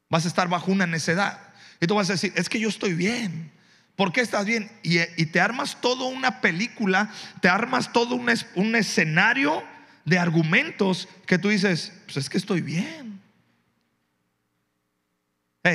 vas 0.10 0.26
a 0.26 0.28
estar 0.28 0.50
bajo 0.50 0.72
una 0.72 0.88
necedad. 0.88 1.40
Y 1.80 1.88
tú 1.88 1.96
vas 1.96 2.10
a 2.10 2.14
decir, 2.14 2.34
es 2.36 2.50
que 2.50 2.60
yo 2.60 2.68
estoy 2.68 2.94
bien. 2.94 3.52
¿Por 3.96 4.12
qué 4.12 4.22
estás 4.22 4.46
bien? 4.46 4.72
Y, 4.82 4.98
te 5.28 5.40
armas 5.40 5.80
toda 5.82 6.06
una 6.06 6.42
película, 6.42 7.12
te 7.42 7.50
armas 7.50 7.94
todo 7.94 8.16
un, 8.16 8.30
un 8.56 8.76
escenario 8.76 9.64
de 10.06 10.18
argumentos 10.18 11.08
que 11.26 11.38
tú 11.38 11.50
dices, 11.50 11.94
pues 12.06 12.18
es 12.18 12.30
que 12.30 12.38
estoy 12.38 12.62
bien. 12.62 13.19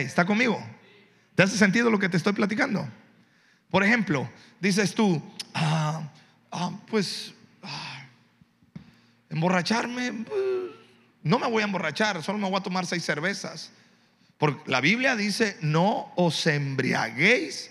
¿Está 0.02 0.24
conmigo? 0.24 0.62
¿Te 1.34 1.42
hace 1.42 1.56
sentido 1.56 1.90
lo 1.90 1.98
que 1.98 2.08
te 2.08 2.16
estoy 2.16 2.32
platicando? 2.32 2.88
Por 3.70 3.82
ejemplo, 3.82 4.30
dices 4.60 4.94
tú, 4.94 5.22
ah, 5.52 6.08
ah, 6.52 6.70
pues 6.86 7.34
ah, 7.62 8.06
emborracharme, 9.30 10.12
pues, 10.12 10.40
no 11.22 11.38
me 11.38 11.48
voy 11.48 11.62
a 11.62 11.66
emborrachar, 11.66 12.22
solo 12.22 12.38
me 12.38 12.48
voy 12.48 12.58
a 12.58 12.62
tomar 12.62 12.86
seis 12.86 13.04
cervezas. 13.04 13.72
Porque 14.38 14.70
la 14.70 14.80
Biblia 14.80 15.16
dice, 15.16 15.56
no 15.60 16.12
os 16.16 16.46
embriaguéis. 16.46 17.70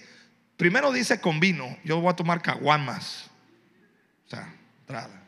Primero 0.58 0.92
dice 0.92 1.20
con 1.20 1.40
vino, 1.40 1.78
yo 1.84 2.00
voy 2.00 2.12
a 2.12 2.16
tomar 2.16 2.42
caguamas. 2.42 3.30
O 4.26 4.30
sea, 4.30 4.54
entrada. 4.82 5.22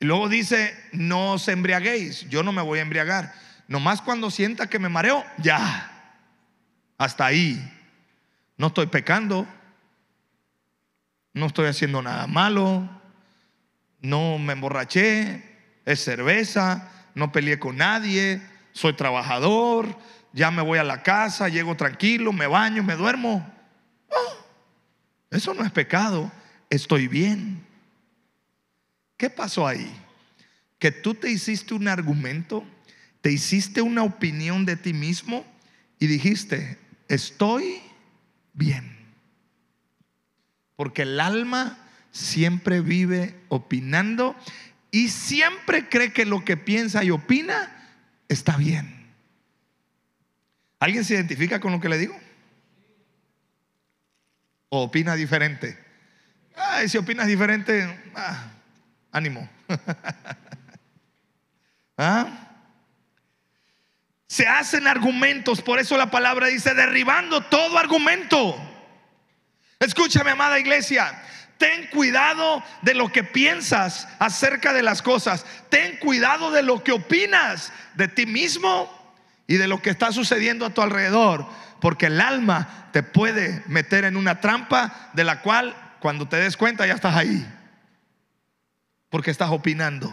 Y 0.00 0.06
luego 0.06 0.28
dice, 0.28 0.76
no 0.92 1.32
os 1.32 1.48
embriaguéis, 1.48 2.28
yo 2.28 2.42
no 2.42 2.52
me 2.52 2.62
voy 2.62 2.78
a 2.78 2.82
embriagar. 2.82 3.34
Nomás 3.68 4.02
cuando 4.02 4.30
sienta 4.32 4.66
que 4.66 4.80
me 4.80 4.88
mareo, 4.88 5.24
ya. 5.36 6.16
Hasta 6.98 7.26
ahí. 7.26 7.62
No 8.56 8.66
estoy 8.68 8.86
pecando. 8.86 9.46
No 11.32 11.46
estoy 11.46 11.66
haciendo 11.66 12.02
nada 12.02 12.26
malo. 12.26 12.88
No 14.00 14.38
me 14.38 14.54
emborraché. 14.54 15.44
Es 15.84 16.02
cerveza. 16.02 16.90
No 17.14 17.30
peleé 17.30 17.60
con 17.60 17.76
nadie 17.76 18.42
soy 18.78 18.92
trabajador, 18.92 19.98
ya 20.32 20.52
me 20.52 20.62
voy 20.62 20.78
a 20.78 20.84
la 20.84 21.02
casa, 21.02 21.48
llego 21.48 21.76
tranquilo, 21.76 22.32
me 22.32 22.46
baño, 22.46 22.84
me 22.84 22.94
duermo. 22.94 23.44
Ah, 24.08 24.34
eso 25.30 25.52
no 25.52 25.64
es 25.64 25.72
pecado, 25.72 26.30
estoy 26.70 27.08
bien. 27.08 27.66
¿Qué 29.16 29.30
pasó 29.30 29.66
ahí? 29.66 29.92
Que 30.78 30.92
tú 30.92 31.14
te 31.14 31.28
hiciste 31.28 31.74
un 31.74 31.88
argumento, 31.88 32.64
te 33.28 33.32
hiciste 33.32 33.82
una 33.82 34.04
opinión 34.04 34.64
de 34.64 34.76
ti 34.76 34.94
mismo 34.94 35.44
y 35.98 36.06
dijiste, 36.06 36.78
estoy 37.08 37.78
bien. 38.54 38.96
Porque 40.76 41.02
el 41.02 41.20
alma 41.20 41.76
siempre 42.10 42.80
vive 42.80 43.38
opinando 43.50 44.34
y 44.90 45.10
siempre 45.10 45.90
cree 45.90 46.10
que 46.10 46.24
lo 46.24 46.42
que 46.42 46.56
piensa 46.56 47.04
y 47.04 47.10
opina 47.10 47.70
está 48.30 48.56
bien. 48.56 49.12
¿Alguien 50.80 51.04
se 51.04 51.12
identifica 51.12 51.60
con 51.60 51.72
lo 51.72 51.80
que 51.80 51.90
le 51.90 51.98
digo? 51.98 52.18
¿O 54.70 54.84
opina 54.84 55.16
diferente? 55.16 55.78
Ay, 56.56 56.88
si 56.88 56.96
opinas 56.96 57.26
diferente, 57.26 57.94
ah, 58.14 58.52
ánimo. 59.12 59.46
¿Ah? 61.98 62.47
Se 64.28 64.46
hacen 64.46 64.86
argumentos, 64.86 65.62
por 65.62 65.80
eso 65.80 65.96
la 65.96 66.10
palabra 66.10 66.46
dice 66.46 66.74
derribando 66.74 67.40
todo 67.42 67.78
argumento. 67.78 68.56
Escúchame, 69.80 70.30
amada 70.30 70.60
iglesia, 70.60 71.22
Ten 71.58 71.88
cuidado 71.88 72.62
de 72.82 72.94
lo 72.94 73.10
que 73.10 73.24
piensas 73.24 74.08
acerca 74.20 74.72
de 74.72 74.82
las 74.82 75.02
cosas. 75.02 75.44
Ten 75.68 75.96
cuidado 75.96 76.52
de 76.52 76.62
lo 76.62 76.84
que 76.84 76.92
opinas 76.92 77.72
de 77.94 78.06
ti 78.06 78.26
mismo 78.26 78.88
y 79.48 79.56
de 79.56 79.66
lo 79.66 79.82
que 79.82 79.90
está 79.90 80.12
sucediendo 80.12 80.64
a 80.64 80.70
tu 80.70 80.82
alrededor. 80.82 81.46
Porque 81.80 82.06
el 82.06 82.20
alma 82.20 82.88
te 82.92 83.02
puede 83.02 83.64
meter 83.66 84.04
en 84.04 84.16
una 84.16 84.40
trampa 84.40 85.10
de 85.14 85.24
la 85.24 85.42
cual 85.42 85.74
cuando 85.98 86.28
te 86.28 86.36
des 86.36 86.56
cuenta 86.56 86.86
ya 86.86 86.94
estás 86.94 87.16
ahí. 87.16 87.44
Porque 89.10 89.32
estás 89.32 89.50
opinando. 89.50 90.12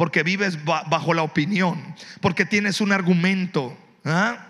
Porque 0.00 0.22
vives 0.22 0.64
bajo 0.64 1.12
la 1.12 1.20
opinión. 1.20 1.94
Porque 2.22 2.46
tienes 2.46 2.80
un 2.80 2.90
argumento. 2.90 3.76
¿ah? 4.06 4.46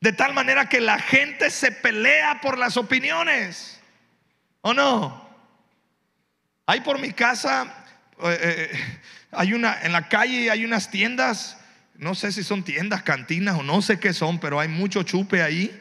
De 0.00 0.12
tal 0.12 0.32
manera 0.32 0.68
que 0.68 0.80
la 0.80 1.00
gente 1.00 1.50
se 1.50 1.72
pelea 1.72 2.40
por 2.40 2.56
las 2.56 2.76
opiniones. 2.76 3.80
¿O 4.60 4.74
no? 4.74 5.28
Hay 6.66 6.82
por 6.82 7.00
mi 7.00 7.10
casa, 7.12 7.84
eh, 8.22 8.38
eh, 8.40 8.70
hay 9.32 9.54
una, 9.54 9.82
en 9.82 9.90
la 9.90 10.08
calle 10.08 10.52
hay 10.52 10.64
unas 10.64 10.92
tiendas, 10.92 11.58
no 11.96 12.14
sé 12.14 12.30
si 12.30 12.44
son 12.44 12.62
tiendas, 12.62 13.02
cantinas 13.02 13.58
o 13.58 13.64
no 13.64 13.82
sé 13.82 13.98
qué 13.98 14.12
son, 14.12 14.38
pero 14.38 14.60
hay 14.60 14.68
mucho 14.68 15.02
chupe 15.02 15.42
ahí. 15.42 15.76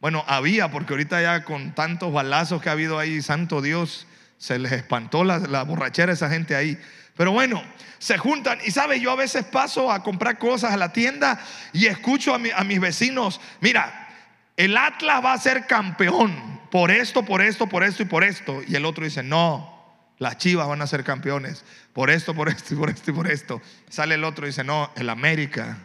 Bueno, 0.00 0.24
había, 0.26 0.72
porque 0.72 0.94
ahorita 0.94 1.22
ya 1.22 1.44
con 1.44 1.76
tantos 1.76 2.12
balazos 2.12 2.60
que 2.60 2.70
ha 2.70 2.72
habido 2.72 2.98
ahí, 2.98 3.22
santo 3.22 3.62
Dios, 3.62 4.07
se 4.38 4.58
les 4.58 4.72
espantó 4.72 5.24
la, 5.24 5.38
la 5.38 5.64
borrachera 5.64 6.12
a 6.12 6.14
esa 6.14 6.30
gente 6.30 6.54
ahí. 6.54 6.78
Pero 7.16 7.32
bueno, 7.32 7.62
se 7.98 8.16
juntan 8.16 8.58
y 8.64 8.70
sabe, 8.70 9.00
yo 9.00 9.10
a 9.10 9.16
veces 9.16 9.44
paso 9.44 9.90
a 9.90 10.02
comprar 10.02 10.38
cosas 10.38 10.72
a 10.72 10.76
la 10.76 10.92
tienda 10.92 11.40
y 11.72 11.86
escucho 11.86 12.32
a, 12.32 12.40
a 12.56 12.64
mis 12.64 12.80
vecinos, 12.80 13.40
mira, 13.60 14.08
el 14.56 14.76
Atlas 14.76 15.24
va 15.24 15.32
a 15.32 15.38
ser 15.38 15.66
campeón 15.66 16.60
por 16.70 16.90
esto, 16.90 17.24
por 17.24 17.42
esto, 17.42 17.66
por 17.66 17.82
esto 17.82 18.02
y 18.02 18.06
por 18.06 18.24
esto. 18.24 18.60
Y 18.66 18.76
el 18.76 18.84
otro 18.84 19.04
dice, 19.04 19.22
no, 19.22 19.78
las 20.18 20.38
chivas 20.38 20.68
van 20.68 20.80
a 20.82 20.86
ser 20.86 21.04
campeones. 21.04 21.64
Por 21.92 22.10
esto, 22.10 22.34
por 22.34 22.48
esto 22.48 22.74
y 22.74 22.76
por 22.76 22.90
esto 22.90 23.10
y 23.10 23.14
por 23.14 23.30
esto. 23.30 23.62
Sale 23.88 24.14
el 24.14 24.24
otro 24.24 24.46
y 24.46 24.50
dice, 24.50 24.64
no, 24.64 24.92
el 24.96 25.10
América. 25.10 25.78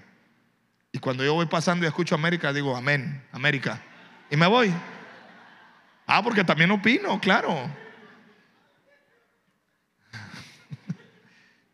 Y 0.92 1.00
cuando 1.00 1.24
yo 1.24 1.34
voy 1.34 1.48
pasando 1.48 1.86
y 1.86 1.88
escucho 1.88 2.14
América, 2.14 2.54
digo, 2.54 2.76
amén, 2.76 3.24
América. 3.32 3.82
Y 4.30 4.38
me 4.38 4.46
voy. 4.46 4.72
Ah, 6.06 6.22
porque 6.22 6.44
también 6.44 6.70
opino, 6.70 7.20
claro. 7.20 7.70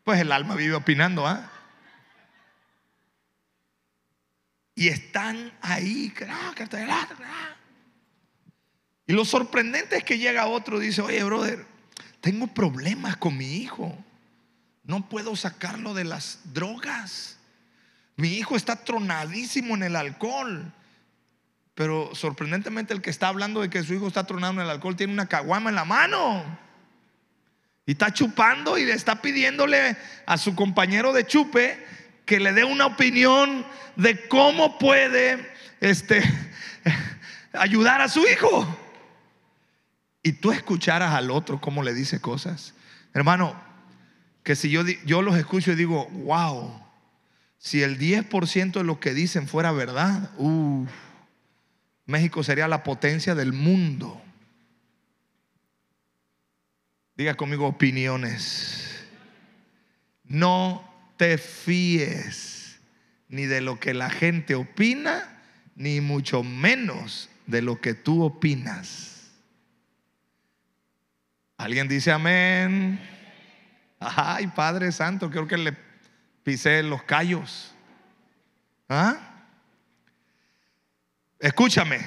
Pues 0.10 0.22
el 0.22 0.32
alma 0.32 0.56
vive 0.56 0.74
opinando, 0.74 1.28
¿ah? 1.28 1.52
Y 4.74 4.88
están 4.88 5.54
ahí. 5.62 6.12
Y 9.06 9.14
lo 9.14 9.24
sorprendente 9.24 9.98
es 9.98 10.04
que 10.04 10.18
llega 10.18 10.48
otro 10.48 10.82
y 10.82 10.88
dice, 10.88 11.04
oye, 11.04 11.24
brother, 11.24 11.64
tengo 12.22 12.48
problemas 12.48 13.18
con 13.18 13.38
mi 13.38 13.58
hijo. 13.58 13.96
No 14.82 15.08
puedo 15.08 15.36
sacarlo 15.36 15.94
de 15.94 16.06
las 16.06 16.40
drogas. 16.56 17.38
Mi 18.16 18.30
hijo 18.30 18.56
está 18.56 18.84
tronadísimo 18.84 19.76
en 19.76 19.84
el 19.84 19.96
alcohol. 19.96 20.74
Pero 21.76 22.16
sorprendentemente 22.16 22.96
el 22.96 23.04
que 23.04 23.12
está 23.12 23.28
hablando 23.28 23.62
de 23.62 23.70
que 23.70 23.84
su 23.84 23.94
hijo 23.94 24.08
está 24.08 24.24
tronado 24.26 24.54
en 24.54 24.62
el 24.62 24.72
alcohol 24.72 24.96
tiene 24.96 25.14
una 25.14 25.28
caguama 25.28 25.70
en 25.70 25.76
la 25.76 25.86
mano. 25.86 26.69
Y 27.90 27.94
está 27.94 28.14
chupando 28.14 28.78
y 28.78 28.86
le 28.86 28.94
está 28.94 29.20
pidiéndole 29.20 29.98
a 30.28 30.38
su 30.38 30.54
compañero 30.54 31.12
de 31.12 31.26
chupe 31.26 31.84
que 32.24 32.40
le 32.40 32.54
dé 32.54 32.64
una 32.64 32.86
opinión 32.86 33.66
de 33.96 34.28
cómo 34.28 34.78
puede 34.78 35.50
este, 35.82 36.22
ayudar 37.54 38.00
a 38.02 38.08
su 38.08 38.20
hijo. 38.28 38.78
Y 40.22 40.34
tú 40.34 40.52
escucharas 40.52 41.16
al 41.16 41.32
otro 41.32 41.60
cómo 41.60 41.82
le 41.82 41.96
dice 41.96 42.22
cosas. 42.22 42.76
Hermano, 43.16 43.60
que 44.44 44.56
si 44.56 44.70
yo, 44.70 44.84
yo 45.04 45.24
los 45.24 45.36
escucho 45.36 45.72
y 45.72 45.76
digo, 45.76 46.10
wow, 46.12 46.80
si 47.58 47.82
el 47.82 47.98
10% 47.98 48.72
de 48.72 48.84
lo 48.84 49.00
que 49.00 49.16
dicen 49.16 49.48
fuera 49.48 49.72
verdad, 49.72 50.30
México 52.06 52.44
sería 52.44 52.68
la 52.68 52.84
potencia 52.84 53.34
del 53.34 53.52
mundo. 53.52 54.22
Diga 57.20 57.34
conmigo 57.34 57.68
opiniones. 57.68 59.06
No 60.24 60.90
te 61.18 61.38
fíes 61.38 62.80
ni 63.28 63.46
de 63.46 63.60
lo 63.60 63.78
que 63.78 63.94
la 63.94 64.10
gente 64.10 64.56
opina, 64.56 65.42
ni 65.76 66.00
mucho 66.00 66.44
menos 66.44 67.30
de 67.46 67.62
lo 67.62 67.82
que 67.82 67.94
tú 67.94 68.24
opinas. 68.24 69.32
¿Alguien 71.58 71.90
dice 71.90 72.14
amén? 72.14 73.02
Ay, 74.00 74.48
Padre 74.48 74.94
Santo, 74.94 75.30
creo 75.30 75.46
que 75.46 75.58
le 75.58 75.76
pisé 76.46 76.84
los 76.84 77.04
callos. 77.04 77.74
¿Ah? 78.88 79.44
Escúchame, 81.38 82.00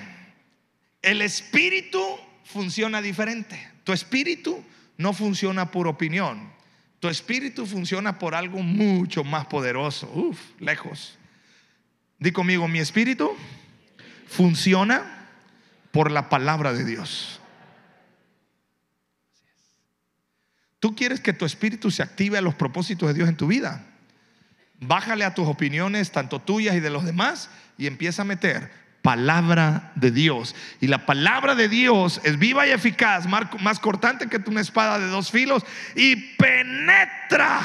el 1.03 1.21
espíritu 1.21 2.03
funciona 2.45 3.03
diferente. 3.03 3.73
Tu 3.85 3.93
espíritu 3.93 4.65
no 5.03 5.13
funciona 5.13 5.71
por 5.71 5.89
opinión. 5.89 6.53
Tu 7.01 7.09
espíritu 7.09 7.67
funciona 7.67 8.19
por 8.19 8.35
algo 8.35 8.63
mucho 8.63 9.25
más 9.25 9.47
poderoso. 9.47 10.09
Uf, 10.15 10.39
lejos. 10.61 11.19
Di 12.19 12.31
conmigo, 12.31 12.69
mi 12.69 12.79
espíritu 12.79 13.37
funciona 14.29 15.29
por 15.91 16.13
la 16.13 16.29
palabra 16.29 16.73
de 16.73 16.85
Dios. 16.85 17.41
Tú 20.79 20.95
quieres 20.95 21.21
que 21.21 21.33
tu 21.33 21.45
espíritu 21.45 21.91
se 21.91 22.03
active 22.03 22.39
a 22.39 22.41
los 22.41 22.55
propósitos 22.55 23.09
de 23.09 23.15
Dios 23.15 23.29
en 23.29 23.37
tu 23.37 23.49
vida. 23.49 23.85
Bájale 24.79 25.25
a 25.25 25.35
tus 25.35 25.47
opiniones, 25.47 26.11
tanto 26.11 26.41
tuyas 26.41 26.75
y 26.77 26.81
de 26.81 26.91
los 26.91 27.05
demás, 27.05 27.51
y 27.79 27.87
empieza 27.87 28.23
a 28.23 28.25
meter 28.25 28.82
palabra 29.03 29.93
de 29.97 30.11
Dios. 30.11 30.55
Y 30.81 30.87
la 30.87 31.05
palabra 31.05 31.55
de 31.55 31.69
Dios 31.69 32.21
es 32.25 32.39
viva 32.39 32.67
y 32.67 32.71
eficaz, 32.71 33.27
más 33.27 33.81
cortante 33.81 34.29
que 34.29 34.41
una 34.49 34.61
espada 34.61 34.99
de 34.99 35.09
dos 35.09 35.31
filos, 35.31 35.65
y 35.95 36.17
penetra. 36.37 37.61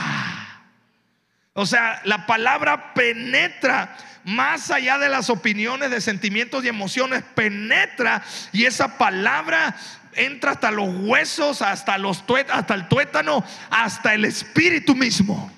O 1.54 1.66
sea, 1.66 2.02
la 2.04 2.26
palabra 2.26 2.94
penetra 2.94 3.96
más 4.26 4.70
allá 4.72 4.98
de 4.98 5.10
las 5.10 5.30
opiniones, 5.30 5.90
de 5.90 6.02
sentimientos 6.02 6.64
y 6.64 6.68
emociones, 6.68 7.24
penetra 7.34 8.22
y 8.52 8.66
esa 8.66 8.98
palabra 8.98 9.76
entra 10.14 10.52
hasta 10.52 10.70
los 10.70 10.90
huesos, 10.90 11.62
hasta, 11.62 11.98
los 11.98 12.24
hasta 12.52 12.74
el 12.74 12.88
tuétano, 12.90 13.44
hasta 13.70 14.14
el 14.14 14.26
espíritu 14.26 14.96
mismo. 14.96 15.52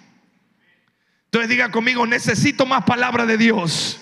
Entonces 1.26 1.50
diga 1.50 1.72
conmigo, 1.72 2.06
necesito 2.06 2.66
más 2.66 2.84
palabra 2.84 3.26
de 3.26 3.38
Dios. 3.38 3.99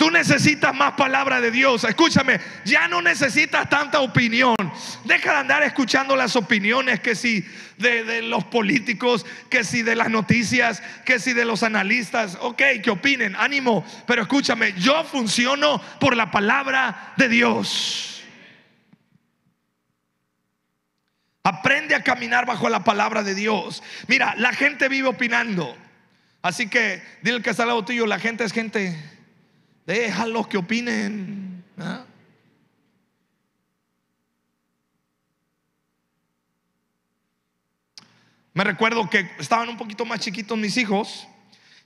Tú 0.00 0.10
necesitas 0.10 0.74
más 0.74 0.92
palabra 0.92 1.42
de 1.42 1.50
Dios. 1.50 1.84
Escúchame, 1.84 2.40
ya 2.64 2.88
no 2.88 3.02
necesitas 3.02 3.68
tanta 3.68 4.00
opinión. 4.00 4.56
Deja 5.04 5.32
de 5.32 5.38
andar 5.40 5.62
escuchando 5.62 6.16
las 6.16 6.36
opiniones 6.36 7.00
que 7.00 7.14
si 7.14 7.44
de, 7.76 8.22
los 8.22 8.44
políticos, 8.44 9.26
que 9.50 9.62
si 9.62 9.82
de 9.82 9.94
las 9.94 10.08
noticias, 10.08 10.82
que 11.04 11.18
si 11.18 11.34
de 11.34 11.44
los 11.44 11.62
analistas. 11.62 12.38
Ok, 12.40 12.62
que 12.82 12.88
opinen, 12.88 13.36
ánimo. 13.36 13.84
Pero 14.06 14.22
escúchame, 14.22 14.72
yo 14.78 15.04
funciono 15.04 15.78
por 16.00 16.16
la 16.16 16.30
palabra 16.30 17.12
de 17.18 17.28
Dios. 17.28 18.24
Aprende 21.44 21.94
a 21.94 22.02
caminar 22.02 22.46
bajo 22.46 22.70
la 22.70 22.84
palabra 22.84 23.22
de 23.22 23.34
Dios. 23.34 23.82
Mira, 24.06 24.34
la 24.38 24.54
gente 24.54 24.88
vive 24.88 25.08
opinando. 25.08 25.76
Así 26.40 26.70
que 26.70 27.02
dile 27.20 27.42
que 27.42 27.50
está 27.50 27.64
al 27.64 27.68
lado 27.68 27.84
tuyo, 27.84 28.06
la 28.06 28.18
gente 28.18 28.44
es 28.44 28.52
gente 28.54 29.19
Déjalos 29.86 30.46
que 30.46 30.58
opinen. 30.58 31.64
Me 38.52 38.64
recuerdo 38.64 39.08
que 39.08 39.30
estaban 39.38 39.68
un 39.68 39.76
poquito 39.76 40.04
más 40.04 40.20
chiquitos 40.20 40.58
mis 40.58 40.76
hijos 40.76 41.26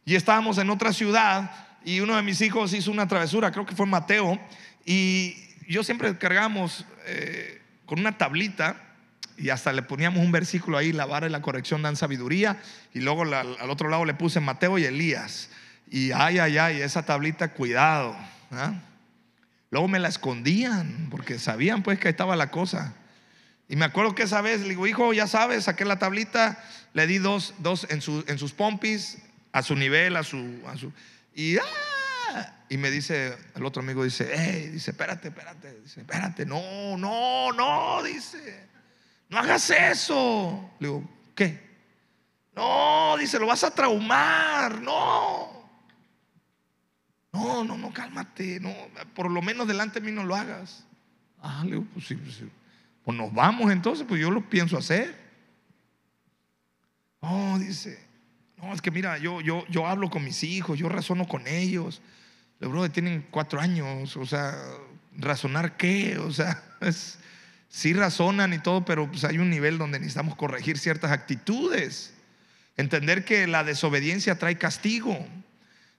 y 0.04 0.14
estábamos 0.14 0.58
en 0.58 0.70
otra 0.70 0.92
ciudad 0.92 1.50
y 1.84 2.00
uno 2.00 2.16
de 2.16 2.22
mis 2.22 2.40
hijos 2.40 2.72
hizo 2.72 2.90
una 2.90 3.06
travesura, 3.06 3.52
creo 3.52 3.66
que 3.66 3.76
fue 3.76 3.86
Mateo, 3.86 4.40
y 4.84 5.36
yo 5.68 5.84
siempre 5.84 6.16
cargamos 6.18 6.84
eh, 7.06 7.60
con 7.86 8.00
una 8.00 8.16
tablita 8.16 8.80
y 9.36 9.50
hasta 9.50 9.72
le 9.72 9.82
poníamos 9.82 10.24
un 10.24 10.32
versículo 10.32 10.78
ahí, 10.78 10.92
la 10.92 11.06
vara 11.06 11.26
y 11.26 11.30
la 11.30 11.42
corrección 11.42 11.82
dan 11.82 11.96
sabiduría, 11.96 12.60
y 12.92 13.00
luego 13.00 13.22
al 13.22 13.70
otro 13.70 13.88
lado 13.88 14.04
le 14.04 14.14
puse 14.14 14.40
Mateo 14.40 14.78
y 14.78 14.84
Elías. 14.84 15.50
Y 15.90 16.12
ay, 16.12 16.38
ay, 16.38 16.58
ay, 16.58 16.80
esa 16.80 17.04
tablita, 17.04 17.52
cuidado. 17.52 18.16
¿ah? 18.50 18.74
Luego 19.70 19.88
me 19.88 19.98
la 19.98 20.08
escondían 20.08 21.08
porque 21.10 21.38
sabían 21.38 21.82
pues 21.82 21.98
que 21.98 22.08
ahí 22.08 22.12
estaba 22.12 22.36
la 22.36 22.50
cosa. 22.50 22.94
Y 23.68 23.76
me 23.76 23.84
acuerdo 23.84 24.14
que 24.14 24.24
esa 24.24 24.40
vez 24.40 24.60
le 24.60 24.70
digo, 24.70 24.86
hijo, 24.86 25.12
ya 25.12 25.26
sabes, 25.26 25.64
saqué 25.64 25.84
la 25.84 25.98
tablita, 25.98 26.62
le 26.92 27.06
di 27.06 27.18
dos, 27.18 27.54
dos 27.58 27.86
en, 27.90 28.00
en 28.26 28.38
sus 28.38 28.52
pompis, 28.52 29.18
a 29.52 29.62
su 29.62 29.74
nivel, 29.74 30.16
a 30.16 30.22
su... 30.22 30.62
A 30.66 30.76
su 30.76 30.92
y, 31.34 31.56
¡ah! 31.58 31.62
y 32.68 32.76
me 32.76 32.90
dice, 32.90 33.36
el 33.54 33.64
otro 33.64 33.82
amigo 33.82 34.04
dice, 34.04 34.30
hey, 34.34 34.70
dice, 34.72 34.90
espérate, 34.90 35.28
espérate, 35.28 35.80
dice, 35.80 36.00
espérate, 36.00 36.46
no, 36.46 36.96
no, 36.96 37.52
no, 37.52 38.02
dice, 38.02 38.68
no 39.28 39.38
hagas 39.38 39.70
eso. 39.70 40.70
Le 40.80 40.88
digo, 40.88 41.08
¿qué? 41.34 41.62
No, 42.56 43.16
dice, 43.18 43.38
lo 43.38 43.46
vas 43.46 43.64
a 43.64 43.70
traumar, 43.70 44.80
no. 44.80 45.53
No, 47.34 47.64
no, 47.64 47.76
no, 47.76 47.92
cálmate. 47.92 48.60
No, 48.60 48.72
por 49.12 49.28
lo 49.28 49.42
menos 49.42 49.66
delante 49.66 49.98
de 49.98 50.06
mí 50.06 50.12
no 50.12 50.22
lo 50.24 50.36
hagas. 50.36 50.86
Ah, 51.42 51.62
le 51.64 51.72
digo, 51.72 51.84
pues 51.92 52.06
sí, 52.06 52.14
pues 52.14 52.36
sí. 52.36 52.48
Pues 53.04 53.18
nos 53.18 53.34
vamos 53.34 53.72
entonces, 53.72 54.06
pues 54.08 54.20
yo 54.20 54.30
lo 54.30 54.48
pienso 54.48 54.78
hacer. 54.78 55.14
Oh, 57.20 57.58
dice, 57.58 57.98
no, 58.56 58.72
es 58.72 58.80
que 58.80 58.90
mira, 58.90 59.18
yo, 59.18 59.40
yo, 59.40 59.64
yo 59.68 59.86
hablo 59.86 60.10
con 60.10 60.22
mis 60.22 60.44
hijos, 60.44 60.78
yo 60.78 60.88
razono 60.88 61.26
con 61.26 61.46
ellos. 61.48 62.00
Los 62.60 62.70
brothers 62.70 62.94
tienen 62.94 63.26
cuatro 63.30 63.60
años, 63.60 64.16
o 64.16 64.24
sea, 64.24 64.56
¿razonar 65.16 65.76
qué? 65.76 66.16
O 66.18 66.30
sea, 66.30 66.62
es, 66.80 67.18
sí 67.68 67.92
razonan 67.94 68.52
y 68.52 68.58
todo, 68.60 68.84
pero 68.84 69.10
pues 69.10 69.24
hay 69.24 69.38
un 69.38 69.50
nivel 69.50 69.76
donde 69.76 69.98
necesitamos 69.98 70.36
corregir 70.36 70.78
ciertas 70.78 71.10
actitudes. 71.10 72.14
Entender 72.76 73.24
que 73.24 73.48
la 73.48 73.64
desobediencia 73.64 74.38
trae 74.38 74.56
castigo. 74.56 75.26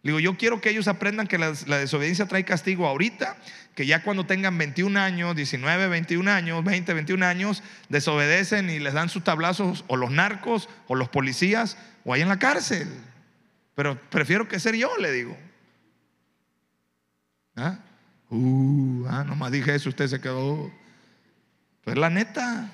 Digo, 0.06 0.20
yo 0.20 0.38
quiero 0.38 0.62
que 0.62 0.70
ellos 0.70 0.88
aprendan 0.88 1.26
que 1.26 1.39
la, 1.39 1.52
desobediencia 1.52 2.28
trae 2.28 2.46
castigo 2.46 2.86
ahorita, 2.86 3.38
que 3.74 3.88
ya 3.88 4.04
cuando 4.04 4.28
tengan 4.28 4.56
21 4.56 5.00
años, 5.00 5.36
19, 5.36 5.88
21 5.88 6.30
años, 6.30 6.63
20, 6.63 6.94
21 6.94 7.26
años, 7.26 7.63
desobedecen 7.89 8.70
y 8.70 8.78
les 8.78 8.94
dan 8.94 9.10
sus 9.10 9.24
tablazos 9.24 9.84
o 9.88 9.98
los 9.98 10.12
narcos 10.12 10.70
o 10.86 10.94
los 10.94 11.10
policías 11.10 11.80
o 12.04 12.13
ahí 12.13 12.22
en 12.22 12.30
la 12.30 12.38
cárcel. 12.38 12.88
Pero 13.74 14.00
prefiero 14.12 14.48
que 14.48 14.60
ser 14.60 14.76
yo, 14.76 14.96
le 15.00 15.12
digo. 15.12 15.36
¿Ah? 17.56 17.80
Uh, 18.30 19.08
ah, 19.10 19.24
nomás 19.24 19.52
dije 19.52 19.74
eso, 19.74 19.89
usted 19.89 20.06
se 20.06 20.22
quedó. 20.22 20.72
Pues 21.84 21.98
la 21.98 22.12
neta. 22.12 22.70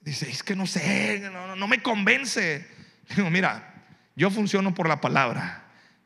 Dice, 0.00 0.30
es 0.30 0.42
que 0.42 0.56
no 0.56 0.66
sé, 0.66 1.20
no, 1.30 1.54
no 1.54 1.68
me 1.68 1.82
convence. 1.82 2.66
Digo, 3.14 3.28
mira, 3.28 3.74
yo 4.16 4.30
funciono 4.30 4.72
por 4.72 4.88
la 4.88 4.98
palabra. 4.98 5.61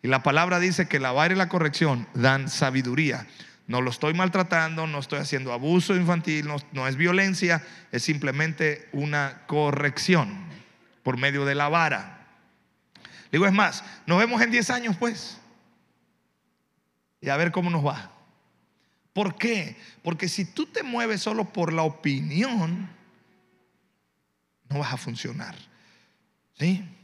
Y 0.07 0.09
la 0.09 0.23
palabra 0.23 0.61
dice 0.61 0.87
que 0.87 1.01
la 1.01 1.11
vara 1.11 1.35
y 1.35 1.37
la 1.37 1.49
corrección 1.49 2.07
dan 2.15 2.49
sabiduría. 2.49 3.27
No 3.67 3.81
lo 3.81 3.91
estoy 3.91 4.15
maltratando, 4.15 4.87
no 4.87 5.01
estoy 5.01 5.19
haciendo 5.19 5.53
abuso 5.53 5.97
infantil, 5.97 6.47
no, 6.71 6.87
es 6.87 6.95
violencia, 6.95 7.61
es 7.91 8.05
simplemente 8.05 8.89
una 8.93 9.43
corrección 9.49 10.47
por 11.03 11.17
medio 11.17 11.45
de 11.45 11.57
la 11.57 11.69
vara. 11.69 12.25
Digo, 13.33 13.47
es 13.47 13.53
más, 13.53 13.83
nos 14.07 14.21
vemos 14.21 14.41
en 14.43 14.53
10 14.53 14.71
años 14.71 14.97
pues. 14.97 15.41
Y 17.21 17.29
a 17.29 17.37
ver 17.37 17.51
cómo 17.51 17.69
nos 17.69 17.85
va. 17.85 18.13
¿Por 19.13 19.35
qué? 19.35 19.77
Porque 20.05 20.29
si 20.29 20.45
tú 20.45 20.67
te 20.67 20.85
mueves 20.85 21.21
solo 21.21 21.53
por 21.53 21.73
la 21.73 21.83
opinión, 21.83 22.89
no 24.69 24.79
vas 24.79 24.93
a 24.93 24.99
funcionar. 24.99 25.57
¿Sí? 26.57 26.96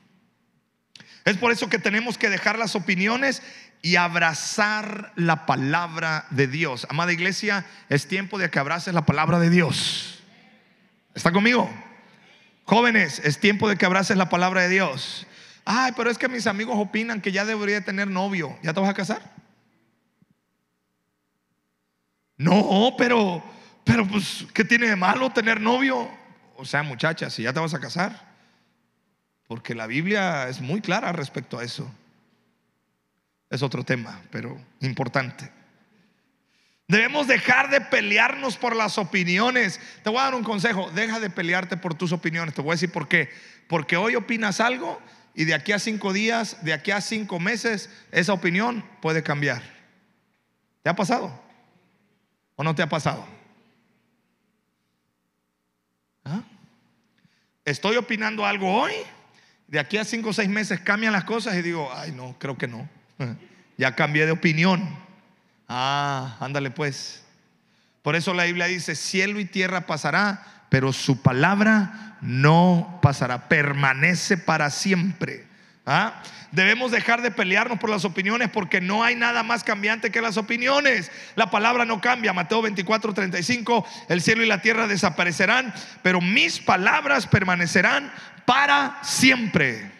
Es 1.25 1.37
por 1.37 1.53
eso 1.53 1.69
que 1.69 1.79
tenemos 1.79 2.19
que 2.19 2.31
dejar 2.31 2.59
las 2.59 2.75
opiniones 2.75 3.43
y 3.81 3.97
abrazar 3.97 5.13
la 5.17 5.47
palabra 5.47 6.27
de 6.31 6.47
Dios. 6.47 6.87
Amada 6.89 7.13
iglesia, 7.13 7.67
es 7.89 8.07
tiempo 8.07 8.39
de 8.39 8.51
que 8.51 8.59
abraces 8.59 8.95
la 8.95 9.07
palabra 9.07 9.39
de 9.39 9.51
Dios. 9.51 10.23
¿Está 11.15 11.33
conmigo? 11.33 11.71
Jóvenes, 12.65 13.21
es 13.25 13.39
tiempo 13.39 13.69
de 13.69 13.77
que 13.77 13.87
abraces 13.87 14.17
la 14.17 14.29
palabra 14.29 14.63
de 14.63 14.69
Dios. 14.69 15.27
Ay, 15.65 15.93
pero 15.97 16.11
es 16.11 16.19
que 16.19 16.29
mis 16.29 16.47
amigos 16.47 16.77
opinan 16.79 17.21
que 17.21 17.33
ya 17.33 17.45
debería 17.45 17.85
tener 17.85 18.09
novio. 18.09 18.57
¿Ya 18.63 18.73
te 18.73 18.81
vas 18.81 18.91
a 18.91 18.95
casar? 18.95 19.23
No, 22.37 22.95
pero, 22.99 23.43
pero 23.85 24.07
pues, 24.07 24.47
¿qué 24.53 24.65
tiene 24.65 24.89
de 24.89 24.97
malo 24.97 25.31
tener 25.31 25.61
novio? 25.61 26.09
O 26.57 26.65
sea, 26.65 26.83
muchacha, 26.83 27.31
si 27.31 27.43
ya 27.43 27.53
te 27.53 27.61
vas 27.61 27.75
a 27.75 27.81
casar. 27.81 28.32
Porque 29.53 29.75
la 29.75 29.87
Biblia 29.87 30.49
es 30.49 30.62
muy 30.62 30.81
clara 30.81 31.12
respecto 31.12 31.59
a 31.59 31.62
eso. 31.62 31.87
Es 33.51 33.62
otro 33.62 33.85
tema, 33.85 34.23
pero 34.31 34.59
importante. 34.81 35.53
Debemos 36.88 37.27
dejar 37.27 37.69
de 37.69 37.83
pelearnos 37.83 38.57
por 38.57 38.75
las 38.75 38.97
opiniones. 38.97 39.79
Te 40.03 40.09
voy 40.09 40.21
a 40.21 40.23
dar 40.23 40.35
un 40.37 40.43
consejo, 40.43 40.91
deja 40.93 41.21
de 41.21 41.29
pelearte 41.29 41.77
por 41.77 41.93
tus 41.93 42.12
opiniones. 42.12 42.55
Te 42.55 42.62
voy 42.62 42.71
a 42.71 42.77
decir 42.77 42.91
por 42.91 43.09
qué. 43.09 43.29
Porque 43.69 43.99
hoy 43.99 44.17
opinas 44.17 44.59
algo 44.59 44.99
y 45.35 45.45
de 45.45 45.53
aquí 45.53 45.73
a 45.73 45.79
cinco 45.79 46.15
días, 46.15 46.65
de 46.65 46.73
aquí 46.73 46.91
a 46.91 47.03
cinco 47.03 47.38
meses, 47.38 47.91
esa 48.11 48.33
opinión 48.33 48.83
puede 49.03 49.23
cambiar. 49.23 49.61
¿Te 50.83 50.88
ha 50.88 50.97
pasado? 50.97 51.38
¿O 52.57 52.65
no 52.65 52.75
te 52.75 52.81
ha 52.81 52.88
pasado? 52.88 53.27
¿Ah? 56.25 56.41
Estoy 57.67 57.97
opinando 57.97 58.47
algo 58.47 58.73
hoy 58.73 58.93
de 59.73 59.81
aquí 59.81 59.97
a 59.97 60.05
cinco 60.05 60.29
o 60.29 60.33
seis 60.35 60.51
meses 60.51 60.81
cambian 60.81 61.15
las 61.15 61.25
cosas 61.25 61.57
y 61.57 61.63
digo, 61.63 61.91
ay 61.95 62.13
no, 62.13 62.37
creo 62.39 62.57
que 62.57 62.69
no. 62.69 62.89
Ya 63.79 63.97
cambié 63.97 64.27
de 64.27 64.33
opinión. 64.33 64.87
Ah, 65.67 66.37
ándale 66.41 66.71
pues. 66.71 67.25
Por 68.03 68.15
eso 68.15 68.35
la 68.35 68.45
Biblia 68.45 68.67
dice, 68.67 68.95
cielo 68.95 69.41
y 69.41 69.47
tierra 69.47 69.87
pasará, 69.87 70.67
pero 70.69 70.93
su 70.93 71.23
palabra 71.23 72.19
no 72.21 73.01
pasará, 73.03 73.49
permanece 73.49 74.37
para 74.37 74.69
siempre. 74.69 75.47
¿Ah? 75.85 76.23
Debemos 76.53 76.92
dejar 76.92 77.23
de 77.23 77.31
pelearnos 77.31 77.79
por 77.79 77.90
las 77.90 78.05
opiniones 78.05 78.51
porque 78.51 78.81
no 78.81 79.03
hay 79.03 79.16
nada 79.16 79.42
más 79.42 79.64
cambiante 79.64 80.12
que 80.12 80.21
las 80.21 80.37
opiniones. 80.37 81.11
La 81.35 81.51
palabra 81.51 81.85
no 81.85 82.01
cambia. 82.01 82.33
Mateo 82.33 82.62
24, 82.62 83.14
35, 83.14 83.87
el 84.09 84.21
cielo 84.21 84.45
y 84.45 84.47
la 84.47 84.61
tierra 84.61 84.87
desaparecerán, 84.87 85.75
pero 86.03 86.21
mis 86.21 86.61
palabras 86.61 87.27
permanecerán 87.27 88.12
para 88.45 88.99
siempre. 89.03 89.90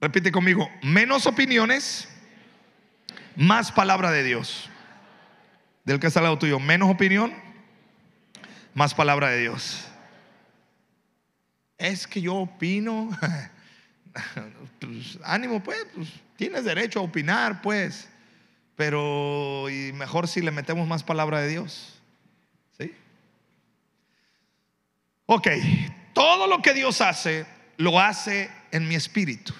Repite 0.00 0.30
conmigo, 0.32 0.70
menos 0.82 1.26
opiniones, 1.26 2.08
más 3.36 3.72
palabra 3.72 4.10
de 4.10 4.22
Dios. 4.22 4.70
Del 5.84 5.98
que 5.98 6.06
está 6.06 6.20
al 6.20 6.24
lado 6.24 6.38
tuyo, 6.38 6.60
menos 6.60 6.88
opinión, 6.88 7.34
más 8.74 8.94
palabra 8.94 9.28
de 9.28 9.40
Dios. 9.40 9.88
Es 11.84 12.06
que 12.06 12.22
yo 12.22 12.36
opino, 12.36 13.10
pues, 14.80 15.18
ánimo 15.22 15.62
pues, 15.62 15.86
pues, 15.94 16.08
tienes 16.34 16.64
derecho 16.64 17.00
a 17.00 17.02
opinar 17.02 17.60
pues, 17.60 18.08
pero 18.74 19.68
y 19.68 19.92
mejor 19.92 20.26
si 20.26 20.40
le 20.40 20.50
metemos 20.50 20.88
más 20.88 21.02
palabra 21.02 21.40
de 21.40 21.48
Dios. 21.48 21.90
Ok, 25.26 25.48
todo 26.14 26.46
lo 26.46 26.62
que 26.62 26.72
Dios 26.72 27.02
hace, 27.02 27.44
lo 27.76 28.00
hace 28.00 28.50
en 28.70 28.88
mi 28.88 28.94
espíritu. 28.94 29.52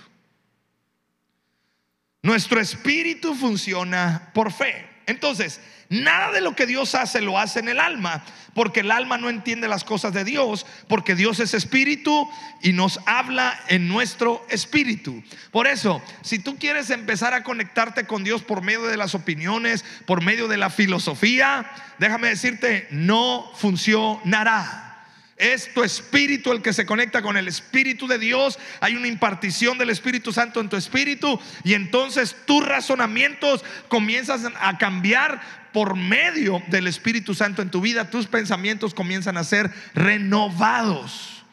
Nuestro 2.22 2.58
espíritu 2.58 3.34
funciona 3.34 4.30
por 4.32 4.50
fe. 4.50 4.93
Entonces, 5.06 5.60
nada 5.88 6.32
de 6.32 6.40
lo 6.40 6.54
que 6.56 6.66
Dios 6.66 6.94
hace 6.94 7.20
lo 7.20 7.38
hace 7.38 7.60
en 7.60 7.68
el 7.68 7.80
alma, 7.80 8.24
porque 8.54 8.80
el 8.80 8.90
alma 8.90 9.18
no 9.18 9.28
entiende 9.28 9.68
las 9.68 9.84
cosas 9.84 10.12
de 10.12 10.24
Dios, 10.24 10.66
porque 10.88 11.14
Dios 11.14 11.40
es 11.40 11.54
espíritu 11.54 12.28
y 12.62 12.72
nos 12.72 13.00
habla 13.06 13.58
en 13.68 13.88
nuestro 13.88 14.46
espíritu. 14.48 15.22
Por 15.50 15.66
eso, 15.66 16.02
si 16.22 16.38
tú 16.38 16.56
quieres 16.58 16.90
empezar 16.90 17.34
a 17.34 17.42
conectarte 17.42 18.06
con 18.06 18.24
Dios 18.24 18.42
por 18.42 18.62
medio 18.62 18.84
de 18.84 18.96
las 18.96 19.14
opiniones, 19.14 19.84
por 20.06 20.22
medio 20.22 20.48
de 20.48 20.56
la 20.56 20.70
filosofía, 20.70 21.70
déjame 21.98 22.28
decirte, 22.28 22.86
no 22.90 23.50
funcionará. 23.56 24.93
Es 25.36 25.72
tu 25.74 25.82
espíritu 25.82 26.52
el 26.52 26.62
que 26.62 26.72
se 26.72 26.86
conecta 26.86 27.20
con 27.20 27.36
el 27.36 27.48
espíritu 27.48 28.06
de 28.06 28.18
Dios. 28.18 28.58
Hay 28.80 28.94
una 28.94 29.08
impartición 29.08 29.78
del 29.78 29.90
Espíritu 29.90 30.32
Santo 30.32 30.60
en 30.60 30.68
tu 30.68 30.76
espíritu 30.76 31.40
y 31.64 31.74
entonces 31.74 32.36
tus 32.46 32.64
razonamientos 32.64 33.64
comienzan 33.88 34.54
a 34.60 34.78
cambiar 34.78 35.40
por 35.72 35.96
medio 35.96 36.62
del 36.68 36.86
Espíritu 36.86 37.34
Santo 37.34 37.62
en 37.62 37.70
tu 37.70 37.80
vida. 37.80 38.10
Tus 38.10 38.28
pensamientos 38.28 38.94
comienzan 38.94 39.36
a 39.36 39.42
ser 39.42 39.72
renovados. 39.92 41.44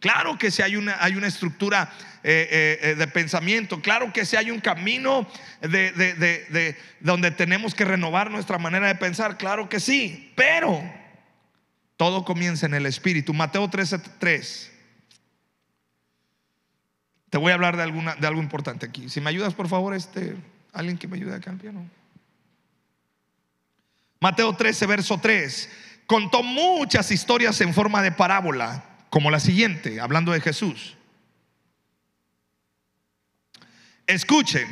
Claro 0.00 0.38
que 0.38 0.50
si 0.50 0.62
hay 0.62 0.76
una, 0.76 0.96
hay 1.02 1.14
una 1.16 1.26
estructura 1.26 1.92
eh, 2.22 2.48
eh, 2.50 2.78
eh, 2.82 2.94
de 2.94 3.06
pensamiento, 3.06 3.80
claro 3.80 4.12
que 4.12 4.24
si 4.24 4.36
hay 4.36 4.50
un 4.50 4.60
camino 4.60 5.28
de, 5.60 5.92
de 5.92 6.76
donde 7.00 7.30
tenemos 7.30 7.74
que 7.74 7.84
renovar 7.84 8.30
nuestra 8.30 8.58
manera 8.58 8.88
de 8.88 8.94
pensar, 8.94 9.36
claro 9.36 9.68
que 9.68 9.80
sí, 9.80 10.32
pero 10.36 10.82
todo 11.96 12.24
comienza 12.24 12.66
en 12.66 12.74
el 12.74 12.86
Espíritu. 12.86 13.32
Mateo 13.32 13.68
13:3. 13.68 14.70
Te 17.30 17.38
voy 17.38 17.50
a 17.50 17.54
hablar 17.54 17.76
de, 17.76 17.82
alguna, 17.82 18.14
de 18.14 18.26
algo 18.26 18.40
importante 18.40 18.86
aquí. 18.86 19.08
Si 19.08 19.20
me 19.20 19.30
ayudas, 19.30 19.54
por 19.54 19.68
favor, 19.68 19.94
este, 19.94 20.36
alguien 20.72 20.96
que 20.96 21.08
me 21.08 21.16
ayude 21.16 21.34
acá 21.34 21.50
al 21.50 21.56
piano. 21.56 21.88
Mateo 24.20 24.54
13, 24.54 24.86
verso 24.86 25.18
3. 25.18 25.70
Contó 26.06 26.42
muchas 26.42 27.10
historias 27.10 27.60
en 27.60 27.74
forma 27.74 28.00
de 28.00 28.12
parábola, 28.12 28.84
como 29.10 29.30
la 29.30 29.40
siguiente, 29.40 30.00
hablando 30.00 30.32
de 30.32 30.40
Jesús. 30.40 30.96
Escuchen, 34.06 34.68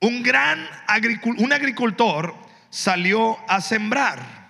un 0.00 0.22
gran 0.22 0.66
agricultor 0.86 2.34
salió 2.70 3.38
a 3.48 3.60
sembrar 3.60 4.41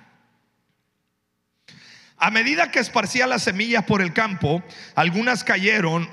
a 2.22 2.30
medida 2.30 2.70
que 2.70 2.78
esparcía 2.78 3.26
las 3.26 3.42
semillas 3.42 3.82
por 3.82 4.00
el 4.00 4.12
campo, 4.12 4.62
algunas 4.94 5.42
cayeron, 5.42 6.08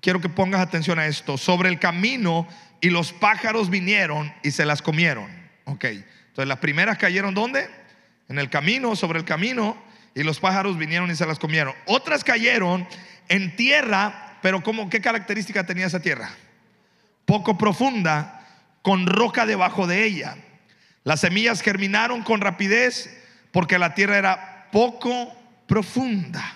quiero 0.00 0.18
que 0.18 0.30
pongas 0.30 0.62
atención 0.62 0.98
a 0.98 1.04
esto, 1.04 1.36
sobre 1.36 1.68
el 1.68 1.78
camino 1.78 2.48
y 2.80 2.88
los 2.88 3.12
pájaros 3.12 3.68
vinieron 3.68 4.32
y 4.42 4.52
se 4.52 4.64
las 4.64 4.80
comieron. 4.80 5.26
Ok, 5.66 5.84
entonces 5.84 6.48
las 6.48 6.56
primeras 6.56 6.96
cayeron 6.96 7.34
¿dónde? 7.34 7.68
En 8.30 8.38
el 8.38 8.48
camino, 8.48 8.96
sobre 8.96 9.18
el 9.18 9.26
camino, 9.26 9.76
y 10.14 10.22
los 10.22 10.40
pájaros 10.40 10.78
vinieron 10.78 11.10
y 11.10 11.16
se 11.16 11.26
las 11.26 11.38
comieron. 11.38 11.74
Otras 11.84 12.24
cayeron 12.24 12.88
en 13.28 13.54
tierra, 13.54 14.38
pero 14.40 14.62
¿cómo, 14.62 14.88
¿qué 14.88 15.02
característica 15.02 15.66
tenía 15.66 15.84
esa 15.84 16.00
tierra? 16.00 16.30
Poco 17.26 17.58
profunda, 17.58 18.40
con 18.80 19.04
roca 19.04 19.44
debajo 19.44 19.86
de 19.86 20.06
ella. 20.06 20.34
Las 21.04 21.20
semillas 21.20 21.60
germinaron 21.60 22.22
con 22.22 22.40
rapidez 22.40 23.14
porque 23.50 23.78
la 23.78 23.92
tierra 23.92 24.16
era 24.16 24.68
poco 24.72 25.41
profunda. 25.72 26.54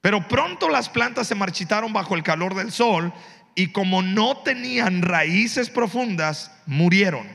Pero 0.00 0.28
pronto 0.28 0.68
las 0.68 0.88
plantas 0.88 1.26
se 1.26 1.34
marchitaron 1.34 1.92
bajo 1.92 2.14
el 2.14 2.22
calor 2.22 2.54
del 2.54 2.70
sol 2.70 3.12
y 3.56 3.72
como 3.72 4.00
no 4.00 4.44
tenían 4.44 5.02
raíces 5.02 5.70
profundas, 5.70 6.52
murieron. 6.66 7.26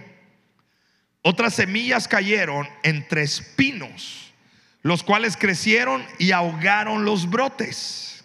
Otras 1.24 1.56
semillas 1.56 2.08
cayeron 2.08 2.70
entre 2.84 3.24
espinos, 3.24 4.34
los 4.82 5.04
cuales 5.04 5.36
crecieron 5.36 6.06
y 6.20 6.32
ahogaron 6.32 7.04
los 7.04 7.30
brotes. 7.30 8.24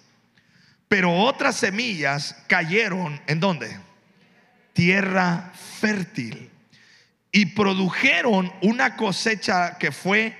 Pero 0.86 1.12
otras 1.12 1.56
semillas 1.56 2.36
cayeron 2.46 3.20
en 3.26 3.40
dónde? 3.40 3.76
Tierra 4.72 5.50
fértil. 5.80 6.48
Y 7.32 7.46
produjeron 7.46 8.52
una 8.62 8.94
cosecha 8.94 9.78
que 9.78 9.90
fue 9.90 10.36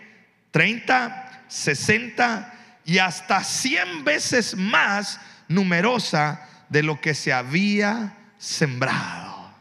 30, 0.53 1.30
60 1.51 2.55
y 2.87 2.99
hasta 2.99 3.45
100 3.45 4.05
veces 4.05 4.57
más 4.57 5.21
numerosa 5.49 6.49
de 6.71 6.83
lo 6.83 7.01
que 7.01 7.15
se 7.15 7.33
había 7.33 8.17
sembrado. 8.39 9.53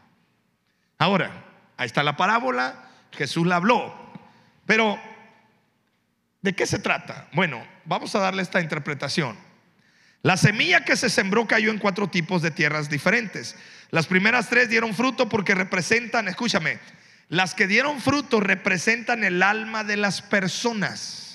Ahora, 0.97 1.43
ahí 1.75 1.87
está 1.87 2.03
la 2.03 2.15
parábola, 2.15 2.89
Jesús 3.11 3.45
la 3.45 3.57
habló. 3.57 3.93
Pero, 4.65 4.99
¿de 6.41 6.53
qué 6.53 6.65
se 6.65 6.79
trata? 6.79 7.27
Bueno, 7.33 7.65
vamos 7.85 8.13
a 8.15 8.19
darle 8.19 8.43
esta 8.43 8.61
interpretación. 8.61 9.37
La 10.21 10.37
semilla 10.37 10.83
que 10.83 10.97
se 10.97 11.09
sembró 11.09 11.47
cayó 11.47 11.71
en 11.71 11.79
cuatro 11.79 12.09
tipos 12.09 12.41
de 12.41 12.51
tierras 12.51 12.89
diferentes. 12.89 13.55
Las 13.89 14.05
primeras 14.05 14.49
tres 14.49 14.69
dieron 14.69 14.93
fruto 14.93 15.29
porque 15.29 15.55
representan, 15.55 16.27
escúchame, 16.27 16.79
las 17.29 17.53
que 17.53 17.67
dieron 17.67 18.01
fruto 18.01 18.39
representan 18.39 19.23
el 19.23 19.41
alma 19.41 19.83
de 19.83 19.97
las 19.97 20.21
personas. 20.21 21.28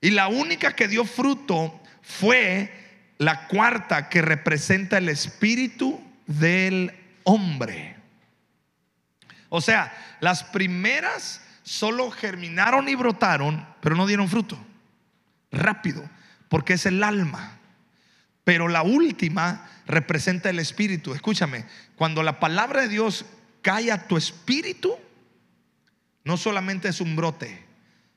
Y 0.00 0.10
la 0.10 0.28
única 0.28 0.72
que 0.74 0.88
dio 0.88 1.04
fruto 1.04 1.80
fue 2.02 2.72
la 3.18 3.48
cuarta 3.48 4.08
que 4.08 4.22
representa 4.22 4.98
el 4.98 5.08
espíritu 5.08 6.00
del 6.26 6.92
hombre. 7.24 7.96
O 9.50 9.60
sea, 9.60 9.92
las 10.20 10.44
primeras 10.44 11.42
solo 11.62 12.10
germinaron 12.10 12.88
y 12.88 12.94
brotaron, 12.94 13.66
pero 13.80 13.94
no 13.94 14.06
dieron 14.06 14.28
fruto. 14.28 14.58
Rápido, 15.52 16.08
porque 16.48 16.74
es 16.74 16.86
el 16.86 17.02
alma. 17.02 17.58
Pero 18.44 18.68
la 18.68 18.82
última 18.82 19.68
representa 19.86 20.48
el 20.48 20.58
espíritu. 20.58 21.12
Escúchame, 21.12 21.66
cuando 21.96 22.22
la 22.22 22.40
palabra 22.40 22.82
de 22.82 22.88
Dios 22.88 23.26
cae 23.60 23.92
a 23.92 24.08
tu 24.08 24.16
espíritu, 24.16 24.96
no 26.24 26.36
solamente 26.36 26.88
es 26.88 27.00
un 27.00 27.16
brote, 27.16 27.64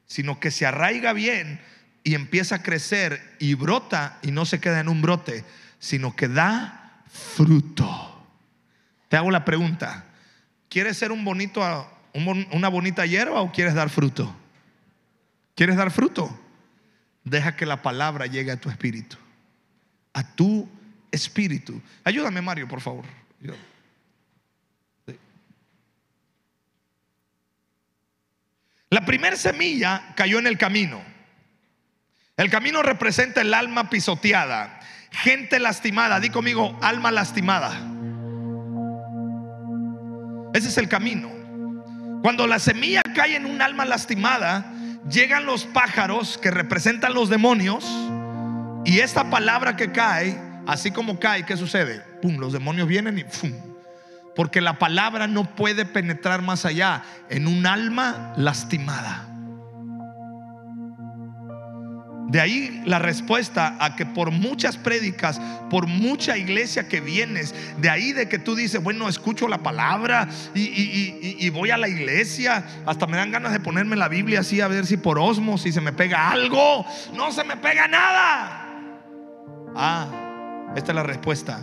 sino 0.06 0.39
que 0.39 0.52
se 0.52 0.65
arraiga 0.65 1.13
bien 1.13 1.60
y 2.04 2.16
empieza 2.16 2.56
a 2.56 2.63
crecer 2.63 3.36
y 3.39 3.54
brota 3.54 4.20
y 4.22 4.32
no 4.32 4.46
se 4.46 4.60
queda 4.60 4.80
en 4.80 4.89
un 4.89 5.02
brote, 5.02 5.46
sino 5.80 6.16
que 6.16 6.28
da 6.28 7.04
fruto. 7.08 8.26
Te 9.08 9.18
hago 9.18 9.32
la 9.32 9.46
pregunta, 9.46 10.06
¿quieres 10.70 10.98
ser 10.98 11.12
un 11.12 11.24
bonito, 11.24 11.62
una 12.52 12.68
bonita 12.68 13.06
hierba 13.06 13.42
o 13.42 13.52
quieres 13.52 13.74
dar 13.74 13.89
fruto? 13.89 14.36
¿Quieres 15.56 15.76
dar 15.76 15.92
fruto? 15.92 16.39
Deja 17.24 17.56
que 17.56 17.66
la 17.66 17.82
palabra 17.82 18.26
llegue 18.26 18.52
a 18.52 18.60
tu 18.60 18.70
espíritu, 18.70 19.18
a 20.13 20.36
tu 20.36 20.68
espíritu. 21.12 21.82
Ayúdame 22.04 22.42
Mario, 22.42 22.68
por 22.68 22.82
favor. 22.82 23.06
La 28.89 29.06
primera 29.06 29.36
semilla 29.36 30.13
cayó 30.16 30.38
en 30.38 30.48
el 30.48 30.58
camino. 30.58 31.12
El 32.36 32.50
camino 32.50 32.82
representa 32.82 33.41
el 33.41 33.54
alma 33.54 33.91
pisoteada, 33.91 34.80
gente 35.12 35.60
lastimada. 35.60 36.19
Di 36.19 36.30
conmigo, 36.30 36.76
alma 36.82 37.12
lastimada. 37.12 37.69
Ese 40.56 40.69
es 40.69 40.78
el 40.80 40.89
camino. 40.89 41.30
Cuando 42.24 42.48
la 42.48 42.58
semilla 42.58 43.04
cae 43.13 43.36
en 43.36 43.46
un 43.46 43.62
alma 43.62 43.86
lastimada, 43.86 44.65
llegan 45.08 45.46
los 45.46 45.65
pájaros 45.65 46.39
que 46.39 46.50
representan 46.50 47.13
los 47.13 47.30
demonios 47.30 47.86
y 48.84 49.00
esta 49.00 49.30
palabra 49.30 49.76
que 49.76 49.91
cae, 49.91 50.36
así 50.65 50.89
como 50.89 51.19
cae, 51.19 51.46
¿qué 51.46 51.56
sucede? 51.56 52.00
Pum, 52.19 52.38
los 52.38 52.52
demonios 52.52 52.88
vienen 52.88 53.19
y 53.19 53.26
pum, 53.26 53.52
porque 54.36 54.60
la 54.60 54.80
palabra 54.80 55.28
no 55.28 55.54
puede 55.54 55.86
penetrar 55.86 56.41
más 56.41 56.65
allá 56.65 57.04
en 57.30 57.46
un 57.46 57.67
alma 57.67 58.34
lastimada. 58.38 59.33
De 62.28 62.40
ahí 62.40 62.82
la 62.86 63.00
respuesta 63.00 63.76
a 63.80 63.96
que 63.96 64.06
por 64.06 64.32
muchas 64.32 64.78
prédicas, 64.78 65.40
por 65.70 65.88
mucha 65.88 66.38
iglesia 66.38 66.88
que 66.88 67.02
vienes, 67.02 67.54
de 67.78 67.90
ahí 67.90 68.14
de 68.14 68.28
que 68.28 68.40
tú 68.40 68.56
dices, 68.56 68.82
bueno, 68.82 69.08
escucho 69.10 69.48
la 69.48 69.60
palabra 69.60 70.28
y, 70.56 71.50
voy 71.50 71.72
a 71.72 71.78
la 71.78 71.88
iglesia, 71.88 72.66
hasta 72.86 73.06
me 73.08 73.18
dan 73.18 73.32
ganas 73.32 73.52
de 73.52 73.60
ponerme 73.60 73.96
la 73.96 74.08
Biblia 74.08 74.40
así 74.40 74.62
a 74.62 74.68
ver 74.68 74.86
si 74.86 74.98
por 74.98 75.20
osmos, 75.20 75.62
si 75.62 75.72
se 75.72 75.82
me 75.82 75.94
pega 75.94 76.30
algo, 76.32 76.86
no 77.14 77.32
se 77.32 77.44
me 77.44 77.58
pega 77.58 77.88
nada. 77.88 78.68
Ah, 79.76 80.72
esta 80.76 80.92
es 80.92 80.96
la 80.96 81.04
respuesta. 81.04 81.60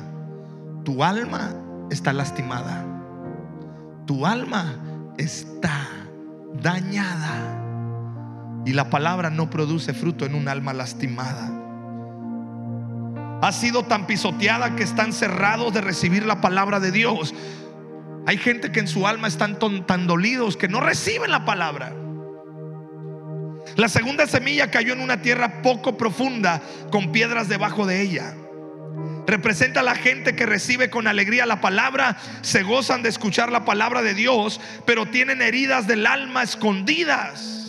Tu 0.85 1.03
alma 1.03 1.55
está 1.91 2.13
lastimada. 2.13 2.85
Tu 4.07 4.27
alma 4.27 4.75
está 5.19 5.89
dañada. 6.55 7.60
Y 8.67 8.73
la 8.73 8.91
palabra 8.91 9.31
no 9.31 9.51
produce 9.51 9.95
fruto 9.95 10.27
en 10.27 10.35
un 10.35 10.49
alma 10.49 10.73
lastimada. 10.73 11.51
Ha 13.43 13.53
sido 13.53 13.85
tan 13.85 14.07
pisoteada 14.07 14.77
que 14.77 14.83
están 14.83 15.13
cerrados 15.13 15.73
de 15.73 15.81
recibir 15.81 16.27
la 16.27 16.41
palabra 16.41 16.79
de 16.79 16.93
Dios. 16.93 17.35
Hay 18.27 18.37
gente 18.37 18.71
que 18.71 18.81
en 18.81 18.89
su 18.89 19.07
alma 19.07 19.29
están 19.29 19.59
tan 19.59 20.07
dolidos 20.07 20.57
que 20.57 20.69
no 20.69 20.81
reciben 20.81 21.31
la 21.31 21.47
palabra. 21.47 21.95
La 23.77 23.89
segunda 23.89 24.27
semilla 24.27 24.71
cayó 24.71 24.93
en 24.93 25.01
una 25.01 25.23
tierra 25.23 25.63
poco 25.63 25.97
profunda 25.97 26.61
con 26.91 27.13
piedras 27.13 27.49
debajo 27.49 27.87
de 27.87 28.03
ella. 28.03 28.35
Representa 29.27 29.81
a 29.81 29.85
la 29.85 29.95
gente 29.95 30.35
que 30.35 30.45
recibe 30.45 30.91
con 30.91 31.07
alegría 31.07 31.47
la 31.47 31.61
palabra, 31.61 32.17
se 32.43 32.63
gozan 32.63 33.03
de 33.03 33.09
escuchar 33.09 33.53
la 33.53 33.65
palabra 33.65 34.03
de 34.03 34.15
Dios, 34.15 34.61
pero 34.87 35.07
tienen 35.07 35.41
heridas 35.41 35.87
del 35.87 36.07
alma 36.07 36.43
escondidas. 36.43 37.60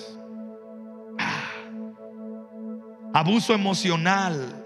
Abuso 3.14 3.54
emocional, 3.54 4.64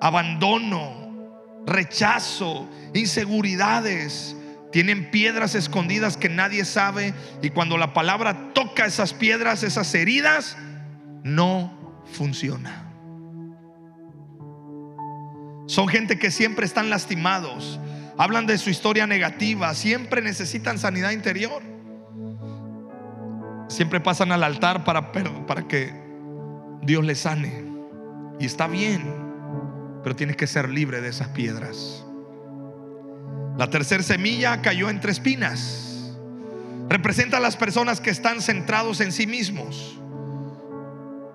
abandono, 0.00 1.62
rechazo, 1.66 2.68
inseguridades. 2.94 4.36
Tienen 4.70 5.10
piedras 5.10 5.54
escondidas 5.54 6.16
que 6.16 6.28
nadie 6.28 6.64
sabe 6.64 7.14
y 7.42 7.50
cuando 7.50 7.78
la 7.78 7.92
palabra 7.92 8.52
toca 8.54 8.86
esas 8.86 9.12
piedras, 9.12 9.62
esas 9.62 9.94
heridas, 9.94 10.56
no 11.22 12.02
funciona. 12.12 12.84
Son 15.66 15.88
gente 15.88 16.18
que 16.18 16.30
siempre 16.30 16.66
están 16.66 16.90
lastimados. 16.90 17.80
Hablan 18.18 18.46
de 18.46 18.58
su 18.58 18.70
historia 18.70 19.06
negativa. 19.06 19.74
Siempre 19.74 20.22
necesitan 20.22 20.78
sanidad 20.78 21.10
interior. 21.10 21.62
Siempre 23.68 24.00
pasan 24.00 24.30
al 24.30 24.44
altar 24.44 24.84
para, 24.84 25.10
para 25.12 25.66
que 25.66 25.92
Dios 26.82 27.04
les 27.04 27.20
sane. 27.20 27.63
Y 28.38 28.46
está 28.46 28.66
bien. 28.66 29.02
Pero 30.02 30.16
tienes 30.16 30.36
que 30.36 30.46
ser 30.46 30.68
libre 30.68 31.00
de 31.00 31.08
esas 31.08 31.28
piedras. 31.28 32.04
La 33.56 33.70
tercera 33.70 34.02
semilla 34.02 34.60
cayó 34.62 34.90
entre 34.90 35.12
espinas. 35.12 36.12
Representa 36.88 37.38
a 37.38 37.40
las 37.40 37.56
personas 37.56 38.00
que 38.00 38.10
están 38.10 38.42
centrados 38.42 39.00
en 39.00 39.12
sí 39.12 39.26
mismos. 39.26 39.98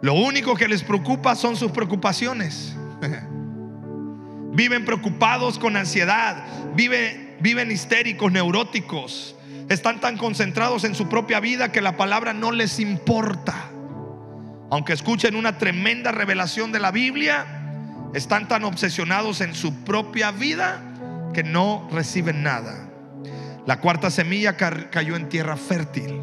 Lo 0.01 0.13
único 0.13 0.55
que 0.55 0.67
les 0.67 0.83
preocupa 0.83 1.35
son 1.35 1.55
sus 1.55 1.71
preocupaciones. 1.71 2.75
Viven 4.51 4.83
preocupados 4.83 5.59
con 5.59 5.77
ansiedad, 5.77 6.43
viven, 6.75 7.37
viven 7.39 7.71
histéricos, 7.71 8.31
neuróticos. 8.31 9.35
Están 9.69 10.01
tan 10.01 10.17
concentrados 10.17 10.83
en 10.83 10.95
su 10.95 11.07
propia 11.07 11.39
vida 11.39 11.71
que 11.71 11.81
la 11.81 11.95
palabra 11.95 12.33
no 12.33 12.51
les 12.51 12.79
importa. 12.79 13.68
Aunque 14.71 14.93
escuchen 14.93 15.35
una 15.35 15.57
tremenda 15.57 16.11
revelación 16.11 16.71
de 16.71 16.79
la 16.79 16.91
Biblia, 16.91 17.45
están 18.13 18.47
tan 18.47 18.63
obsesionados 18.63 19.41
en 19.41 19.55
su 19.55 19.83
propia 19.83 20.31
vida 20.31 20.81
que 21.33 21.43
no 21.43 21.87
reciben 21.91 22.43
nada. 22.43 22.89
La 23.65 23.79
cuarta 23.79 24.09
semilla 24.09 24.57
cayó 24.57 25.15
en 25.15 25.29
tierra 25.29 25.57
fértil. 25.57 26.21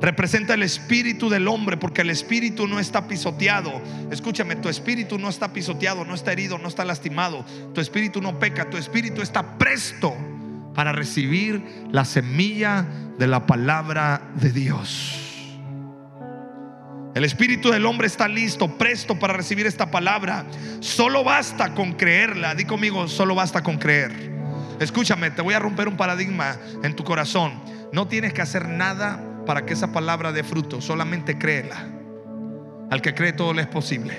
Representa 0.00 0.54
el 0.54 0.62
espíritu 0.62 1.28
del 1.28 1.48
hombre 1.48 1.76
porque 1.76 2.02
el 2.02 2.10
espíritu 2.10 2.68
no 2.68 2.78
está 2.78 3.08
pisoteado. 3.08 3.82
Escúchame, 4.10 4.56
tu 4.56 4.68
espíritu 4.68 5.18
no 5.18 5.28
está 5.28 5.52
pisoteado, 5.52 6.04
no 6.04 6.14
está 6.14 6.32
herido, 6.32 6.56
no 6.58 6.68
está 6.68 6.84
lastimado. 6.84 7.44
Tu 7.74 7.80
espíritu 7.80 8.22
no 8.22 8.38
peca, 8.38 8.70
tu 8.70 8.76
espíritu 8.76 9.22
está 9.22 9.58
presto 9.58 10.14
para 10.74 10.92
recibir 10.92 11.88
la 11.90 12.04
semilla 12.04 12.86
de 13.18 13.26
la 13.26 13.46
palabra 13.46 14.30
de 14.36 14.52
Dios. 14.52 15.27
El 17.18 17.24
espíritu 17.24 17.72
del 17.72 17.84
hombre 17.84 18.06
está 18.06 18.28
listo, 18.28 18.78
presto 18.78 19.18
para 19.18 19.32
recibir 19.32 19.66
esta 19.66 19.90
palabra. 19.90 20.44
Solo 20.78 21.24
basta 21.24 21.74
con 21.74 21.94
creerla. 21.94 22.54
Di 22.54 22.64
conmigo, 22.64 23.08
solo 23.08 23.34
basta 23.34 23.64
con 23.64 23.76
creer. 23.76 24.12
Escúchame, 24.78 25.32
te 25.32 25.42
voy 25.42 25.54
a 25.54 25.58
romper 25.58 25.88
un 25.88 25.96
paradigma 25.96 26.56
en 26.84 26.94
tu 26.94 27.02
corazón. 27.02 27.60
No 27.92 28.06
tienes 28.06 28.32
que 28.32 28.40
hacer 28.40 28.68
nada 28.68 29.20
para 29.46 29.66
que 29.66 29.72
esa 29.72 29.90
palabra 29.90 30.30
dé 30.30 30.44
fruto. 30.44 30.80
Solamente 30.80 31.36
créela. 31.36 31.88
Al 32.88 33.02
que 33.02 33.14
cree 33.14 33.32
todo 33.32 33.52
le 33.52 33.62
es 33.62 33.68
posible. 33.68 34.16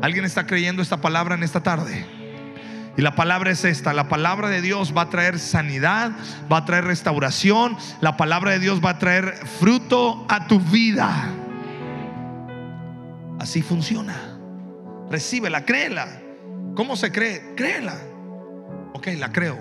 ¿Alguien 0.00 0.24
está 0.24 0.46
creyendo 0.46 0.82
esta 0.82 0.98
palabra 0.98 1.34
en 1.34 1.42
esta 1.42 1.64
tarde? 1.64 2.06
Y 2.96 3.02
la 3.02 3.16
palabra 3.16 3.50
es 3.50 3.64
esta, 3.64 3.92
la 3.92 4.08
palabra 4.08 4.50
de 4.50 4.60
Dios 4.60 4.94
va 4.96 5.02
a 5.02 5.10
traer 5.10 5.40
sanidad, 5.40 6.12
va 6.50 6.58
a 6.58 6.64
traer 6.64 6.84
restauración, 6.84 7.76
la 8.00 8.16
palabra 8.16 8.52
de 8.52 8.60
Dios 8.60 8.80
va 8.80 8.90
a 8.90 8.98
traer 9.00 9.34
fruto 9.58 10.24
a 10.28 10.46
tu 10.46 10.60
vida. 10.60 11.40
Así 13.44 13.60
funciona. 13.60 14.38
Recíbela, 15.10 15.66
créela. 15.66 16.08
¿Cómo 16.74 16.96
se 16.96 17.12
cree? 17.12 17.54
Créela. 17.54 17.94
Ok, 18.94 19.08
la 19.18 19.30
creo. 19.30 19.58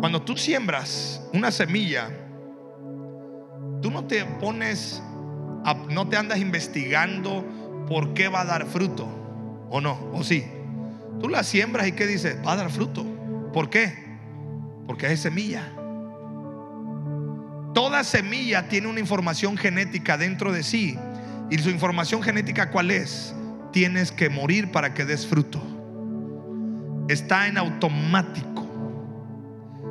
Cuando 0.00 0.22
tú 0.22 0.38
siembras 0.38 1.22
una 1.34 1.50
semilla, 1.50 2.08
tú 3.82 3.90
no 3.90 4.06
te 4.06 4.24
pones, 4.24 5.02
no 5.90 6.08
te 6.08 6.16
andas 6.16 6.38
investigando 6.38 7.44
por 7.86 8.14
qué 8.14 8.28
va 8.28 8.40
a 8.40 8.46
dar 8.46 8.64
fruto, 8.64 9.06
o 9.68 9.82
no, 9.82 9.98
o 10.14 10.24
sí. 10.24 10.46
Tú 11.20 11.28
la 11.28 11.42
siembras 11.42 11.86
y 11.88 11.92
¿qué 11.92 12.06
dices? 12.06 12.38
Va 12.44 12.54
a 12.54 12.56
dar 12.56 12.70
fruto. 12.70 13.04
¿Por 13.52 13.68
qué? 13.68 13.92
Porque 14.86 15.12
es 15.12 15.20
semilla. 15.20 15.74
Toda 17.74 18.04
semilla 18.04 18.68
tiene 18.68 18.88
una 18.88 19.00
información 19.00 19.56
genética 19.56 20.18
dentro 20.18 20.52
de 20.52 20.62
sí. 20.62 20.98
¿Y 21.50 21.58
su 21.58 21.70
información 21.70 22.22
genética 22.22 22.70
cuál 22.70 22.90
es? 22.90 23.34
Tienes 23.72 24.12
que 24.12 24.28
morir 24.28 24.70
para 24.70 24.94
que 24.94 25.04
des 25.04 25.26
fruto. 25.26 25.60
Está 27.08 27.48
en 27.48 27.58
automático. 27.58 28.62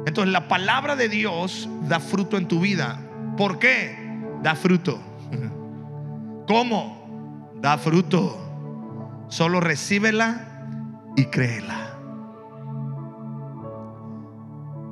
Entonces 0.06 0.32
la 0.32 0.48
palabra 0.48 0.96
de 0.96 1.10
Dios 1.10 1.70
da 1.88 2.00
fruto 2.00 2.38
en 2.38 2.48
tu 2.48 2.60
vida. 2.60 3.00
¿Por 3.38 3.60
qué? 3.60 3.96
Da 4.41 4.56
fruto. 4.56 5.00
¿Cómo? 6.48 7.58
Da 7.62 7.78
fruto. 7.78 9.26
Solo 9.30 9.60
recíbela 9.60 10.67
y 11.15 11.26
créela. 11.26 11.81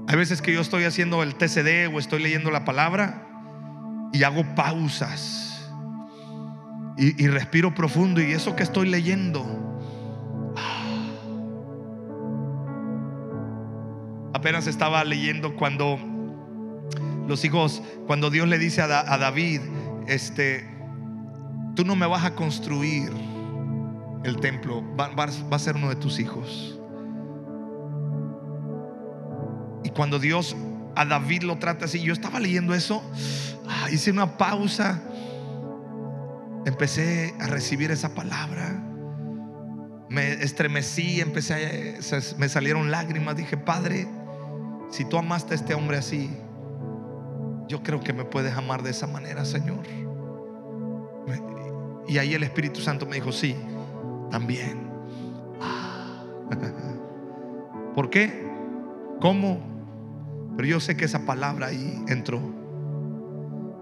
Hay 0.09 0.17
veces 0.17 0.41
que 0.41 0.51
yo 0.51 0.59
estoy 0.59 0.85
haciendo 0.85 1.21
el 1.21 1.35
TCD 1.35 1.87
o 1.93 1.99
estoy 1.99 2.19
leyendo 2.19 2.49
la 2.49 2.65
palabra 2.65 3.27
y 4.11 4.23
hago 4.23 4.43
pausas 4.55 5.69
y, 6.97 7.27
respiro 7.27 7.75
profundo 7.75 8.19
y 8.19 8.31
eso 8.31 8.55
que 8.55 8.63
estoy 8.63 8.89
leyendo. 8.89 9.45
Apenas 14.33 14.65
estaba 14.65 15.03
leyendo 15.03 15.55
cuando 15.55 15.99
los 17.27 17.45
hijos, 17.45 17.83
cuando 18.07 18.31
Dios 18.31 18.47
le 18.47 18.57
dice 18.57 18.81
a, 18.81 18.87
David, 18.87 19.61
este, 20.07 20.67
tú 21.75 21.85
no 21.85 21.95
me 21.95 22.07
vas 22.07 22.25
a 22.25 22.33
construir 22.33 23.11
el 24.23 24.37
templo, 24.37 24.83
va, 24.99 25.13
a 25.51 25.59
ser 25.59 25.75
uno 25.75 25.89
de 25.89 25.97
tus 25.97 26.19
hijos. 26.19 26.78
Cuando 29.99 30.17
Dios 30.17 30.55
a 30.95 31.03
David 31.03 31.43
lo 31.43 31.57
trata 31.57 31.83
así, 31.83 32.01
yo 32.01 32.13
estaba 32.13 32.39
leyendo 32.39 32.73
eso, 32.73 33.03
ah, 33.67 33.91
hice 33.91 34.11
una 34.11 34.37
pausa, 34.37 35.03
empecé 36.65 37.35
a 37.37 37.47
recibir 37.47 37.91
esa 37.91 38.15
palabra, 38.15 38.81
me 40.07 40.41
estremecí, 40.41 41.19
empecé 41.19 41.97
a, 42.13 42.37
me 42.37 42.47
salieron 42.47 42.89
lágrimas, 42.91 43.35
dije, 43.35 43.57
Padre, 43.57 44.07
si 44.89 45.03
tú 45.03 45.17
amaste 45.17 45.53
a 45.53 45.57
este 45.57 45.73
hombre 45.73 45.97
así, 45.97 46.29
yo 47.67 47.83
creo 47.83 47.99
que 47.99 48.13
me 48.13 48.23
puedes 48.23 48.55
amar 48.55 48.83
de 48.83 48.91
esa 48.91 49.05
manera, 49.05 49.43
Señor. 49.43 49.83
Y 52.07 52.19
ahí 52.19 52.35
el 52.35 52.43
Espíritu 52.43 52.79
Santo 52.79 53.05
me 53.05 53.15
dijo, 53.15 53.33
sí, 53.33 53.53
también. 54.31 54.89
¿Por 57.93 58.09
qué? 58.09 58.47
¿Cómo? 59.19 59.77
Pero 60.59 60.67
yo 60.67 60.81
sé 60.81 60.97
que 60.97 61.05
esa 61.05 61.25
palabra 61.25 61.67
ahí 61.67 62.03
entró. 62.09 62.41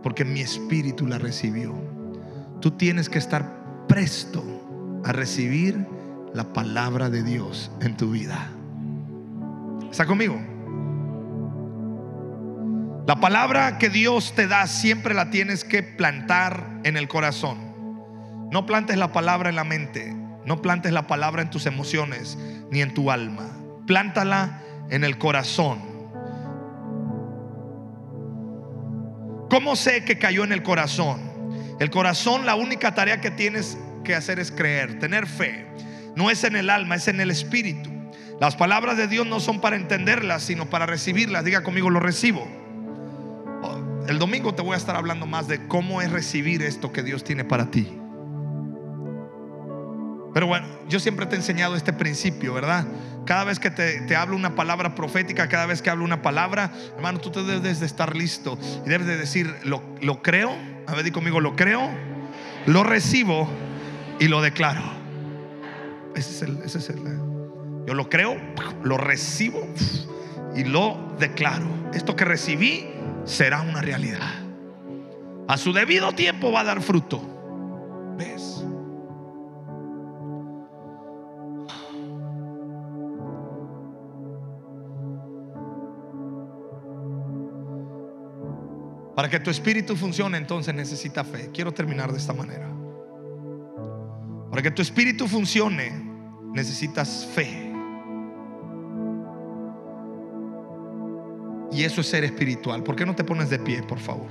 Porque 0.03 0.23
mi 0.23 0.41
espíritu 0.41 1.07
la 1.07 1.17
recibió. 1.17 1.73
Tú 2.61 2.69
tienes 2.69 3.09
que 3.09 3.17
estar 3.17 3.87
presto 3.87 4.43
a 5.03 5.11
recibir 5.11 5.87
la 6.35 6.53
palabra 6.53 7.09
de 7.09 7.23
Dios 7.23 7.71
en 7.81 7.97
tu 7.97 8.11
vida. 8.11 8.51
¿Está 9.89 10.05
conmigo? 10.05 10.39
La 13.07 13.19
palabra 13.19 13.79
que 13.79 13.89
Dios 13.89 14.35
te 14.35 14.45
da 14.45 14.67
siempre 14.67 15.15
la 15.15 15.31
tienes 15.31 15.63
que 15.63 15.81
plantar 15.81 16.81
en 16.83 16.95
el 16.95 17.07
corazón. 17.07 17.57
No 18.51 18.67
plantes 18.67 18.97
la 18.97 19.11
palabra 19.11 19.49
en 19.49 19.55
la 19.55 19.63
mente. 19.63 20.15
No 20.45 20.61
plantes 20.61 20.93
la 20.93 21.07
palabra 21.07 21.41
en 21.41 21.49
tus 21.49 21.65
emociones 21.65 22.37
ni 22.69 22.83
en 22.83 22.93
tu 22.93 23.09
alma. 23.09 23.49
Plántala 23.87 24.61
en 24.91 25.03
el 25.03 25.17
corazón. 25.17 25.96
¿Cómo 29.49 29.75
sé 29.75 30.03
que 30.03 30.17
cayó 30.17 30.43
en 30.43 30.51
el 30.51 30.63
corazón? 30.63 31.21
El 31.79 31.89
corazón, 31.89 32.45
la 32.45 32.55
única 32.55 32.95
tarea 32.95 33.21
que 33.21 33.31
tienes 33.31 33.77
que 34.03 34.15
hacer 34.15 34.39
es 34.39 34.51
creer, 34.51 34.99
tener 34.99 35.27
fe. 35.27 35.65
No 36.15 36.29
es 36.29 36.43
en 36.43 36.55
el 36.55 36.69
alma, 36.69 36.95
es 36.95 37.07
en 37.07 37.21
el 37.21 37.31
espíritu. 37.31 37.89
Las 38.39 38.55
palabras 38.55 38.97
de 38.97 39.07
Dios 39.07 39.25
no 39.25 39.39
son 39.39 39.61
para 39.61 39.75
entenderlas, 39.75 40.43
sino 40.43 40.69
para 40.69 40.85
recibirlas. 40.85 41.43
Diga 41.43 41.63
conmigo, 41.63 41.89
lo 41.89 41.99
recibo. 41.99 42.47
El 44.07 44.19
domingo 44.19 44.53
te 44.55 44.61
voy 44.61 44.73
a 44.73 44.77
estar 44.77 44.95
hablando 44.95 45.25
más 45.25 45.47
de 45.47 45.67
cómo 45.67 46.01
es 46.01 46.11
recibir 46.11 46.61
esto 46.61 46.93
que 46.93 47.03
Dios 47.03 47.23
tiene 47.23 47.43
para 47.43 47.69
ti. 47.71 47.87
Pero 50.37 50.45
bueno, 50.45 50.67
yo 50.87 50.99
siempre 50.99 51.25
te 51.25 51.33
he 51.33 51.39
enseñado 51.39 51.75
este 51.75 51.93
principio, 51.93 52.53
¿verdad? 52.53 52.85
Cada 53.25 53.43
vez 53.43 53.57
que 53.57 53.71
te, 53.71 54.15
hablo 54.15 54.35
una 54.35 54.53
palabra 54.53 54.93
profética, 54.93 55.49
cada 55.49 55.65
vez 55.65 55.81
que 55.81 55.89
hablo 55.89 56.05
una 56.05 56.21
palabra, 56.21 56.71
hermano, 56.95 57.17
tú 57.17 57.31
te 57.31 57.41
debes 57.41 57.79
de 57.79 57.87
estar 57.87 58.15
listo 58.15 58.59
y 58.85 58.87
debes 58.87 59.07
de 59.07 59.17
decir, 59.17 59.51
lo, 59.63 59.81
lo 59.99 60.21
creo, 60.21 60.55
a 60.85 60.93
ver, 60.93 61.03
di 61.03 61.09
conmigo, 61.09 61.39
lo 61.39 61.55
creo, 61.55 61.89
lo 62.67 62.83
recibo 62.83 63.49
y 64.19 64.27
lo 64.27 64.43
declaro. 64.43 64.83
Ese 66.13 66.29
es 66.29 66.41
el, 66.43 66.61
ese 66.63 66.77
es 66.77 66.89
el, 66.91 67.01
yo 67.87 67.95
lo 67.95 68.07
creo, 68.07 68.37
lo 68.83 68.97
recibo 68.97 69.67
y 70.55 70.65
lo 70.65 71.15
declaro. 71.17 71.65
Esto 71.95 72.15
que 72.15 72.25
recibí 72.25 72.85
será 73.25 73.61
una 73.61 73.81
realidad. 73.81 74.35
A 75.47 75.57
su 75.57 75.73
debido 75.73 76.11
tiempo 76.11 76.51
va 76.51 76.59
a 76.59 76.65
dar 76.65 76.83
fruto. 76.83 77.23
¿Ves? 78.19 78.63
Para 89.17 89.29
que 89.29 89.39
tu 89.39 89.49
espíritu 89.49 89.95
funcione, 89.95 90.37
entonces 90.37 90.75
necesita 90.75 91.23
fe. 91.23 91.49
Quiero 91.51 91.73
terminar 91.73 92.11
de 92.11 92.19
esta 92.19 92.33
manera. 92.33 92.69
Para 94.51 94.61
que 94.61 94.69
tu 94.69 94.83
espíritu 94.83 95.27
funcione, 95.27 95.91
necesitas 96.53 97.25
fe. 97.33 97.73
Y 101.71 101.83
eso 101.83 102.01
es 102.01 102.07
ser 102.07 102.25
espiritual. 102.25 102.83
¿Por 102.83 102.95
qué 102.95 103.07
no 103.07 103.15
te 103.15 103.23
pones 103.23 103.49
de 103.49 103.57
pie, 103.57 103.81
por 103.81 103.97
favor? 103.97 104.27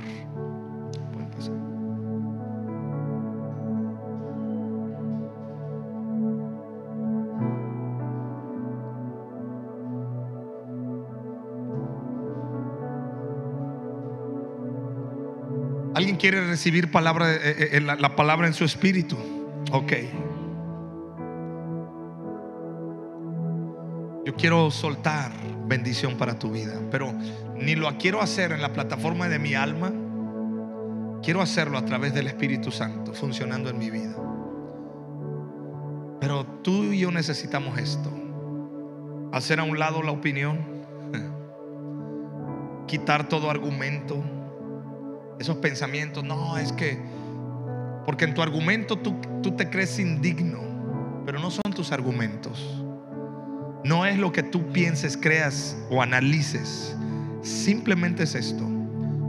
¿Alguien 15.96 16.16
quiere 16.16 16.46
recibir 16.46 16.84
eh, 16.84 16.90
eh, 16.92 17.68
eh, 17.72 17.80
la, 17.80 18.16
palabra 18.16 18.46
en 18.46 18.52
su 18.52 18.66
espíritu? 18.66 19.16
Ok. 19.72 19.92
Yo 24.26 24.34
quiero 24.34 24.70
soltar 24.70 25.32
bendición 25.66 26.18
para 26.18 26.38
tu 26.38 26.50
vida, 26.52 26.74
pero 26.90 27.14
ni 27.54 27.76
lo 27.76 27.96
quiero 27.96 28.20
hacer 28.20 28.52
en 28.52 28.60
la 28.60 28.74
plataforma 28.74 29.30
de 29.30 29.38
mi 29.38 29.54
alma. 29.54 29.90
Quiero 31.22 31.40
hacerlo 31.40 31.78
a 31.78 31.84
través 31.86 32.12
del 32.12 32.26
Espíritu 32.26 32.70
Santo 32.70 33.14
funcionando 33.14 33.70
en 33.70 33.78
mi 33.78 33.88
vida. 33.88 34.14
Pero 36.20 36.44
tú 36.62 36.92
y 36.92 36.98
yo 36.98 37.10
necesitamos 37.10 37.78
esto. 37.78 38.12
Hacer 39.32 39.60
a 39.60 39.62
un 39.62 39.78
lado 39.78 40.02
la 40.02 40.12
opinión. 40.12 40.62
Quitar 42.86 43.30
todo 43.30 43.48
argumento 43.48 44.35
esos 45.38 45.56
pensamientos, 45.56 46.24
no, 46.24 46.58
es 46.58 46.72
que, 46.72 46.98
porque 48.04 48.24
en 48.24 48.34
tu 48.34 48.42
argumento 48.42 48.98
tú, 48.98 49.16
tú 49.42 49.52
te 49.52 49.68
crees 49.68 49.98
indigno, 49.98 50.60
pero 51.24 51.38
no 51.38 51.50
son 51.50 51.72
tus 51.74 51.92
argumentos. 51.92 52.82
No 53.84 54.06
es 54.06 54.18
lo 54.18 54.32
que 54.32 54.42
tú 54.42 54.72
pienses, 54.72 55.16
creas 55.16 55.76
o 55.90 56.02
analices. 56.02 56.96
Simplemente 57.42 58.24
es 58.24 58.34
esto. 58.34 58.64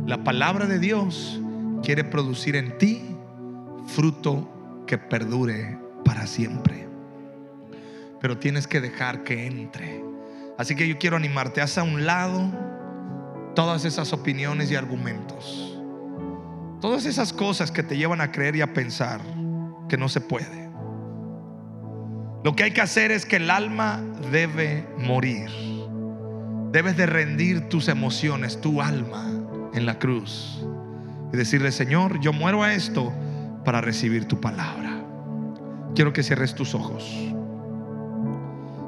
La 0.05 0.23
palabra 0.23 0.65
de 0.65 0.79
Dios 0.79 1.39
quiere 1.83 2.03
producir 2.03 2.55
en 2.55 2.77
ti 2.77 3.01
fruto 3.87 4.83
que 4.87 4.97
perdure 4.97 5.77
para 6.03 6.25
siempre. 6.25 6.87
Pero 8.19 8.37
tienes 8.37 8.67
que 8.67 8.81
dejar 8.81 9.23
que 9.23 9.45
entre. 9.45 10.03
Así 10.57 10.75
que 10.75 10.87
yo 10.87 10.97
quiero 10.97 11.17
animarte, 11.17 11.61
haz 11.61 11.77
a 11.77 11.83
un 11.83 12.05
lado 12.05 12.51
todas 13.53 13.85
esas 13.85 14.13
opiniones 14.13 14.71
y 14.71 14.75
argumentos. 14.75 15.76
Todas 16.81 17.05
esas 17.05 17.33
cosas 17.33 17.71
que 17.71 17.83
te 17.83 17.97
llevan 17.97 18.21
a 18.21 18.31
creer 18.31 18.55
y 18.55 18.61
a 18.61 18.73
pensar 18.73 19.21
que 19.89 19.97
no 19.97 20.09
se 20.09 20.21
puede. 20.21 20.69
Lo 22.43 22.55
que 22.55 22.63
hay 22.63 22.71
que 22.71 22.81
hacer 22.81 23.11
es 23.11 23.25
que 23.25 23.37
el 23.37 23.49
alma 23.49 24.01
debe 24.31 24.87
morir. 24.97 25.49
Debes 26.71 26.95
de 26.95 27.05
rendir 27.05 27.67
tus 27.69 27.87
emociones, 27.87 28.61
tu 28.61 28.81
alma 28.81 29.25
en 29.73 29.85
la 29.85 29.97
cruz. 29.97 30.63
Y 31.33 31.37
decirle, 31.37 31.71
Señor, 31.71 32.19
yo 32.19 32.33
muero 32.33 32.63
a 32.63 32.73
esto 32.73 33.11
para 33.65 33.81
recibir 33.81 34.25
tu 34.25 34.39
palabra. 34.39 35.03
Quiero 35.95 36.13
que 36.13 36.23
cierres 36.23 36.53
tus 36.53 36.75
ojos. 36.75 37.11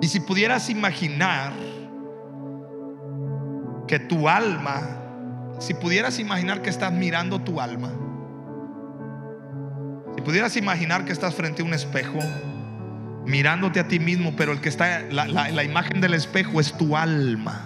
Y 0.02 0.08
si 0.08 0.20
pudieras 0.20 0.70
imaginar 0.70 1.52
que 3.88 4.00
tu 4.00 4.30
alma, 4.30 4.99
si 5.60 5.74
pudieras 5.74 6.20
imaginar 6.20 6.62
que 6.62 6.70
estás 6.70 6.92
mirando 6.92 7.40
tu 7.40 7.62
alma, 7.62 7.92
si 10.16 10.22
pudieras 10.22 10.56
imaginar 10.58 11.06
que 11.06 11.12
estás 11.12 11.36
frente 11.36 11.62
a 11.62 11.66
un 11.66 11.74
espejo, 11.74 12.20
mirándote 13.26 13.80
a 13.80 13.88
ti 13.88 14.00
mismo, 14.00 14.34
pero 14.36 14.52
el 14.52 14.62
que 14.62 14.70
está, 14.70 15.02
la, 15.12 15.28
la 15.28 15.64
imagen 15.64 16.02
del 16.02 16.14
espejo 16.14 16.60
es 16.60 16.74
tu 16.74 16.98
alma. 16.98 17.66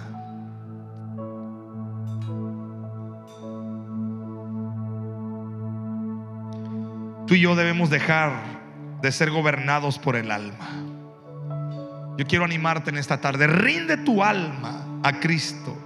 Tú 7.26 7.34
y 7.34 7.40
yo 7.40 7.56
debemos 7.56 7.88
dejar 7.88 8.32
de 9.00 9.10
ser 9.10 9.30
gobernados 9.30 9.98
por 9.98 10.16
el 10.16 10.30
alma. 10.30 10.68
Yo 12.18 12.26
quiero 12.26 12.44
animarte 12.44 12.90
en 12.90 12.98
esta 12.98 13.20
tarde. 13.20 13.46
Rinde 13.46 13.96
tu 13.96 14.22
alma 14.22 15.00
a 15.02 15.20
Cristo. 15.20 15.76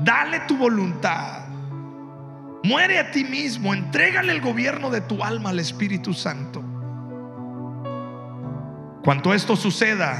Dale 0.00 0.40
tu 0.40 0.56
voluntad. 0.56 1.46
Muere 2.64 2.98
a 2.98 3.10
ti 3.10 3.24
mismo. 3.24 3.74
Entrégale 3.74 4.32
el 4.32 4.40
gobierno 4.40 4.90
de 4.90 5.00
tu 5.00 5.22
alma 5.22 5.50
al 5.50 5.58
Espíritu 5.58 6.14
Santo. 6.14 6.62
Cuando 9.04 9.34
esto 9.34 9.56
suceda, 9.56 10.16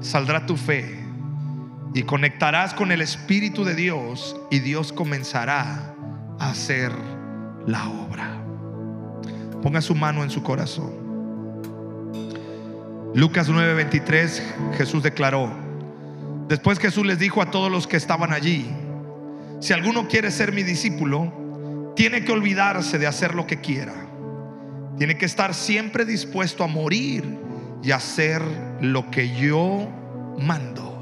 saldrá 0.00 0.46
tu 0.46 0.56
fe 0.56 1.04
y 1.94 2.02
conectarás 2.02 2.74
con 2.74 2.90
el 2.90 3.00
Espíritu 3.00 3.64
de 3.64 3.74
Dios 3.74 4.36
y 4.50 4.58
Dios 4.58 4.92
comenzará 4.92 5.94
a 6.38 6.50
hacer 6.50 6.92
la 7.66 7.88
obra. 7.88 8.42
Ponga 9.62 9.80
su 9.80 9.94
mano 9.94 10.22
en 10.22 10.30
su 10.30 10.42
corazón. 10.42 11.06
Lucas 13.14 13.48
9:23, 13.48 14.42
Jesús 14.76 15.02
declaró, 15.02 15.50
después 16.48 16.78
Jesús 16.78 17.06
les 17.06 17.18
dijo 17.18 17.40
a 17.40 17.50
todos 17.50 17.72
los 17.72 17.86
que 17.86 17.96
estaban 17.96 18.32
allí, 18.32 18.68
si 19.60 19.72
alguno 19.72 20.06
quiere 20.08 20.30
ser 20.30 20.52
mi 20.52 20.62
discípulo, 20.62 21.92
tiene 21.96 22.24
que 22.24 22.32
olvidarse 22.32 22.98
de 22.98 23.06
hacer 23.06 23.34
lo 23.34 23.46
que 23.46 23.60
quiera. 23.60 23.94
Tiene 24.98 25.16
que 25.16 25.24
estar 25.24 25.54
siempre 25.54 26.04
dispuesto 26.04 26.62
a 26.64 26.66
morir 26.66 27.38
y 27.82 27.90
hacer 27.90 28.42
lo 28.80 29.10
que 29.10 29.34
yo 29.34 29.88
mando. 30.38 30.92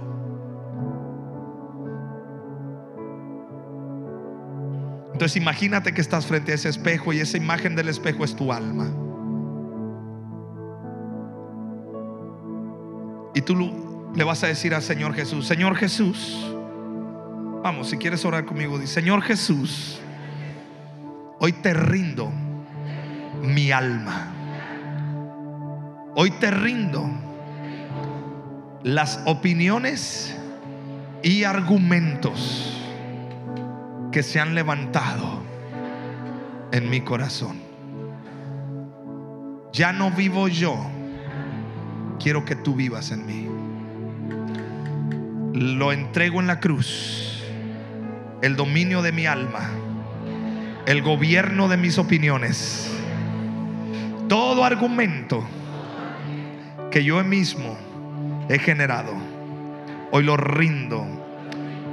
Entonces 5.12 5.36
imagínate 5.36 5.92
que 5.92 6.00
estás 6.00 6.26
frente 6.26 6.52
a 6.52 6.54
ese 6.56 6.68
espejo 6.68 7.12
y 7.12 7.20
esa 7.20 7.36
imagen 7.36 7.76
del 7.76 7.88
espejo 7.88 8.24
es 8.24 8.34
tu 8.34 8.52
alma. 8.52 8.92
Y 13.34 13.40
tú 13.42 14.10
le 14.14 14.24
vas 14.24 14.42
a 14.44 14.48
decir 14.48 14.74
al 14.74 14.82
Señor 14.82 15.14
Jesús, 15.14 15.46
Señor 15.46 15.76
Jesús, 15.76 16.53
vamos, 17.64 17.88
si 17.88 17.96
quieres 17.96 18.22
orar 18.26 18.44
conmigo, 18.44 18.78
dice, 18.78 18.92
Señor 18.92 19.22
Jesús, 19.22 19.98
hoy 21.40 21.52
te 21.52 21.72
rindo 21.72 22.30
mi 23.40 23.72
alma. 23.72 24.28
Hoy 26.14 26.30
te 26.32 26.50
rindo 26.50 27.08
las 28.82 29.22
opiniones 29.24 30.36
y 31.22 31.44
argumentos 31.44 32.86
que 34.12 34.22
se 34.22 34.40
han 34.40 34.54
levantado 34.54 35.42
en 36.70 36.90
mi 36.90 37.00
corazón. 37.00 37.58
Ya 39.72 39.94
no 39.94 40.10
vivo 40.10 40.48
yo, 40.48 40.76
quiero 42.22 42.44
que 42.44 42.56
tú 42.56 42.74
vivas 42.74 43.10
en 43.10 43.24
mí. 43.24 43.48
Lo 45.54 45.92
entrego 45.92 46.40
en 46.40 46.46
la 46.46 46.60
cruz, 46.60 47.33
el 48.44 48.56
dominio 48.56 49.00
de 49.00 49.10
mi 49.10 49.24
alma, 49.24 49.70
el 50.84 51.00
gobierno 51.00 51.66
de 51.66 51.78
mis 51.78 51.96
opiniones, 51.96 52.90
todo 54.28 54.66
argumento 54.66 55.42
que 56.90 57.02
yo 57.02 57.24
mismo 57.24 57.74
he 58.50 58.58
generado, 58.58 59.14
hoy 60.10 60.24
lo 60.24 60.36
rindo 60.36 61.06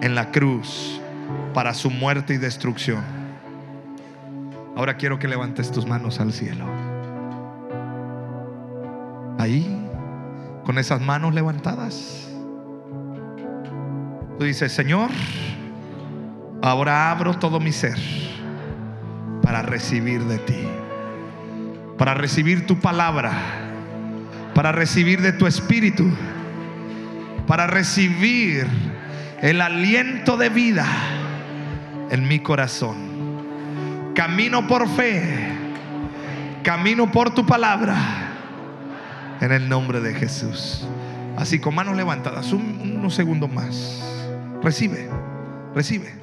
en 0.02 0.14
la 0.14 0.32
cruz 0.32 1.00
para 1.54 1.74
su 1.74 1.90
muerte 1.90 2.34
y 2.34 2.38
destrucción. 2.38 3.02
Ahora 4.76 4.98
quiero 4.98 5.20
que 5.20 5.30
levantes 5.30 5.72
tus 5.72 5.88
manos 5.88 6.20
al 6.20 6.34
cielo. 6.34 6.66
Ahí, 9.40 9.88
con 10.66 10.78
esas 10.78 11.00
manos 11.00 11.34
levantadas. 11.34 12.30
Tú 14.38 14.44
dices, 14.44 14.74
Señor, 14.74 15.12
ahora 16.62 17.12
abro 17.12 17.34
todo 17.36 17.60
mi 17.60 17.72
ser 17.72 17.98
para 19.42 19.62
recibir 19.62 20.24
de 20.24 20.38
ti. 20.40 20.68
Para 21.98 22.14
recibir 22.14 22.66
tu 22.66 22.80
palabra. 22.80 23.32
Para 24.54 24.72
recibir 24.72 25.22
de 25.22 25.34
tu 25.34 25.48
espíritu. 25.48 26.10
Para 27.48 27.68
recibir 27.68 28.68
el 29.42 29.60
aliento 29.60 30.38
de 30.38 30.50
vida 30.50 30.86
en 32.12 32.28
mi 32.28 32.40
corazón. 32.40 33.12
Camino 34.14 34.68
por 34.68 34.88
fe, 34.88 35.50
camino 36.64 37.12
por 37.12 37.34
tu 37.34 37.46
palabra, 37.46 37.96
en 39.40 39.52
el 39.52 39.68
nombre 39.68 40.02
de 40.02 40.14
Jesús. 40.14 40.86
Así 41.38 41.60
con 41.60 41.74
manos 41.74 41.96
levantadas, 41.96 42.52
un, 42.52 42.96
unos 42.98 43.16
segundos 43.16 43.52
más. 43.52 44.04
Recibe, 44.62 45.10
recibe. 45.74 46.21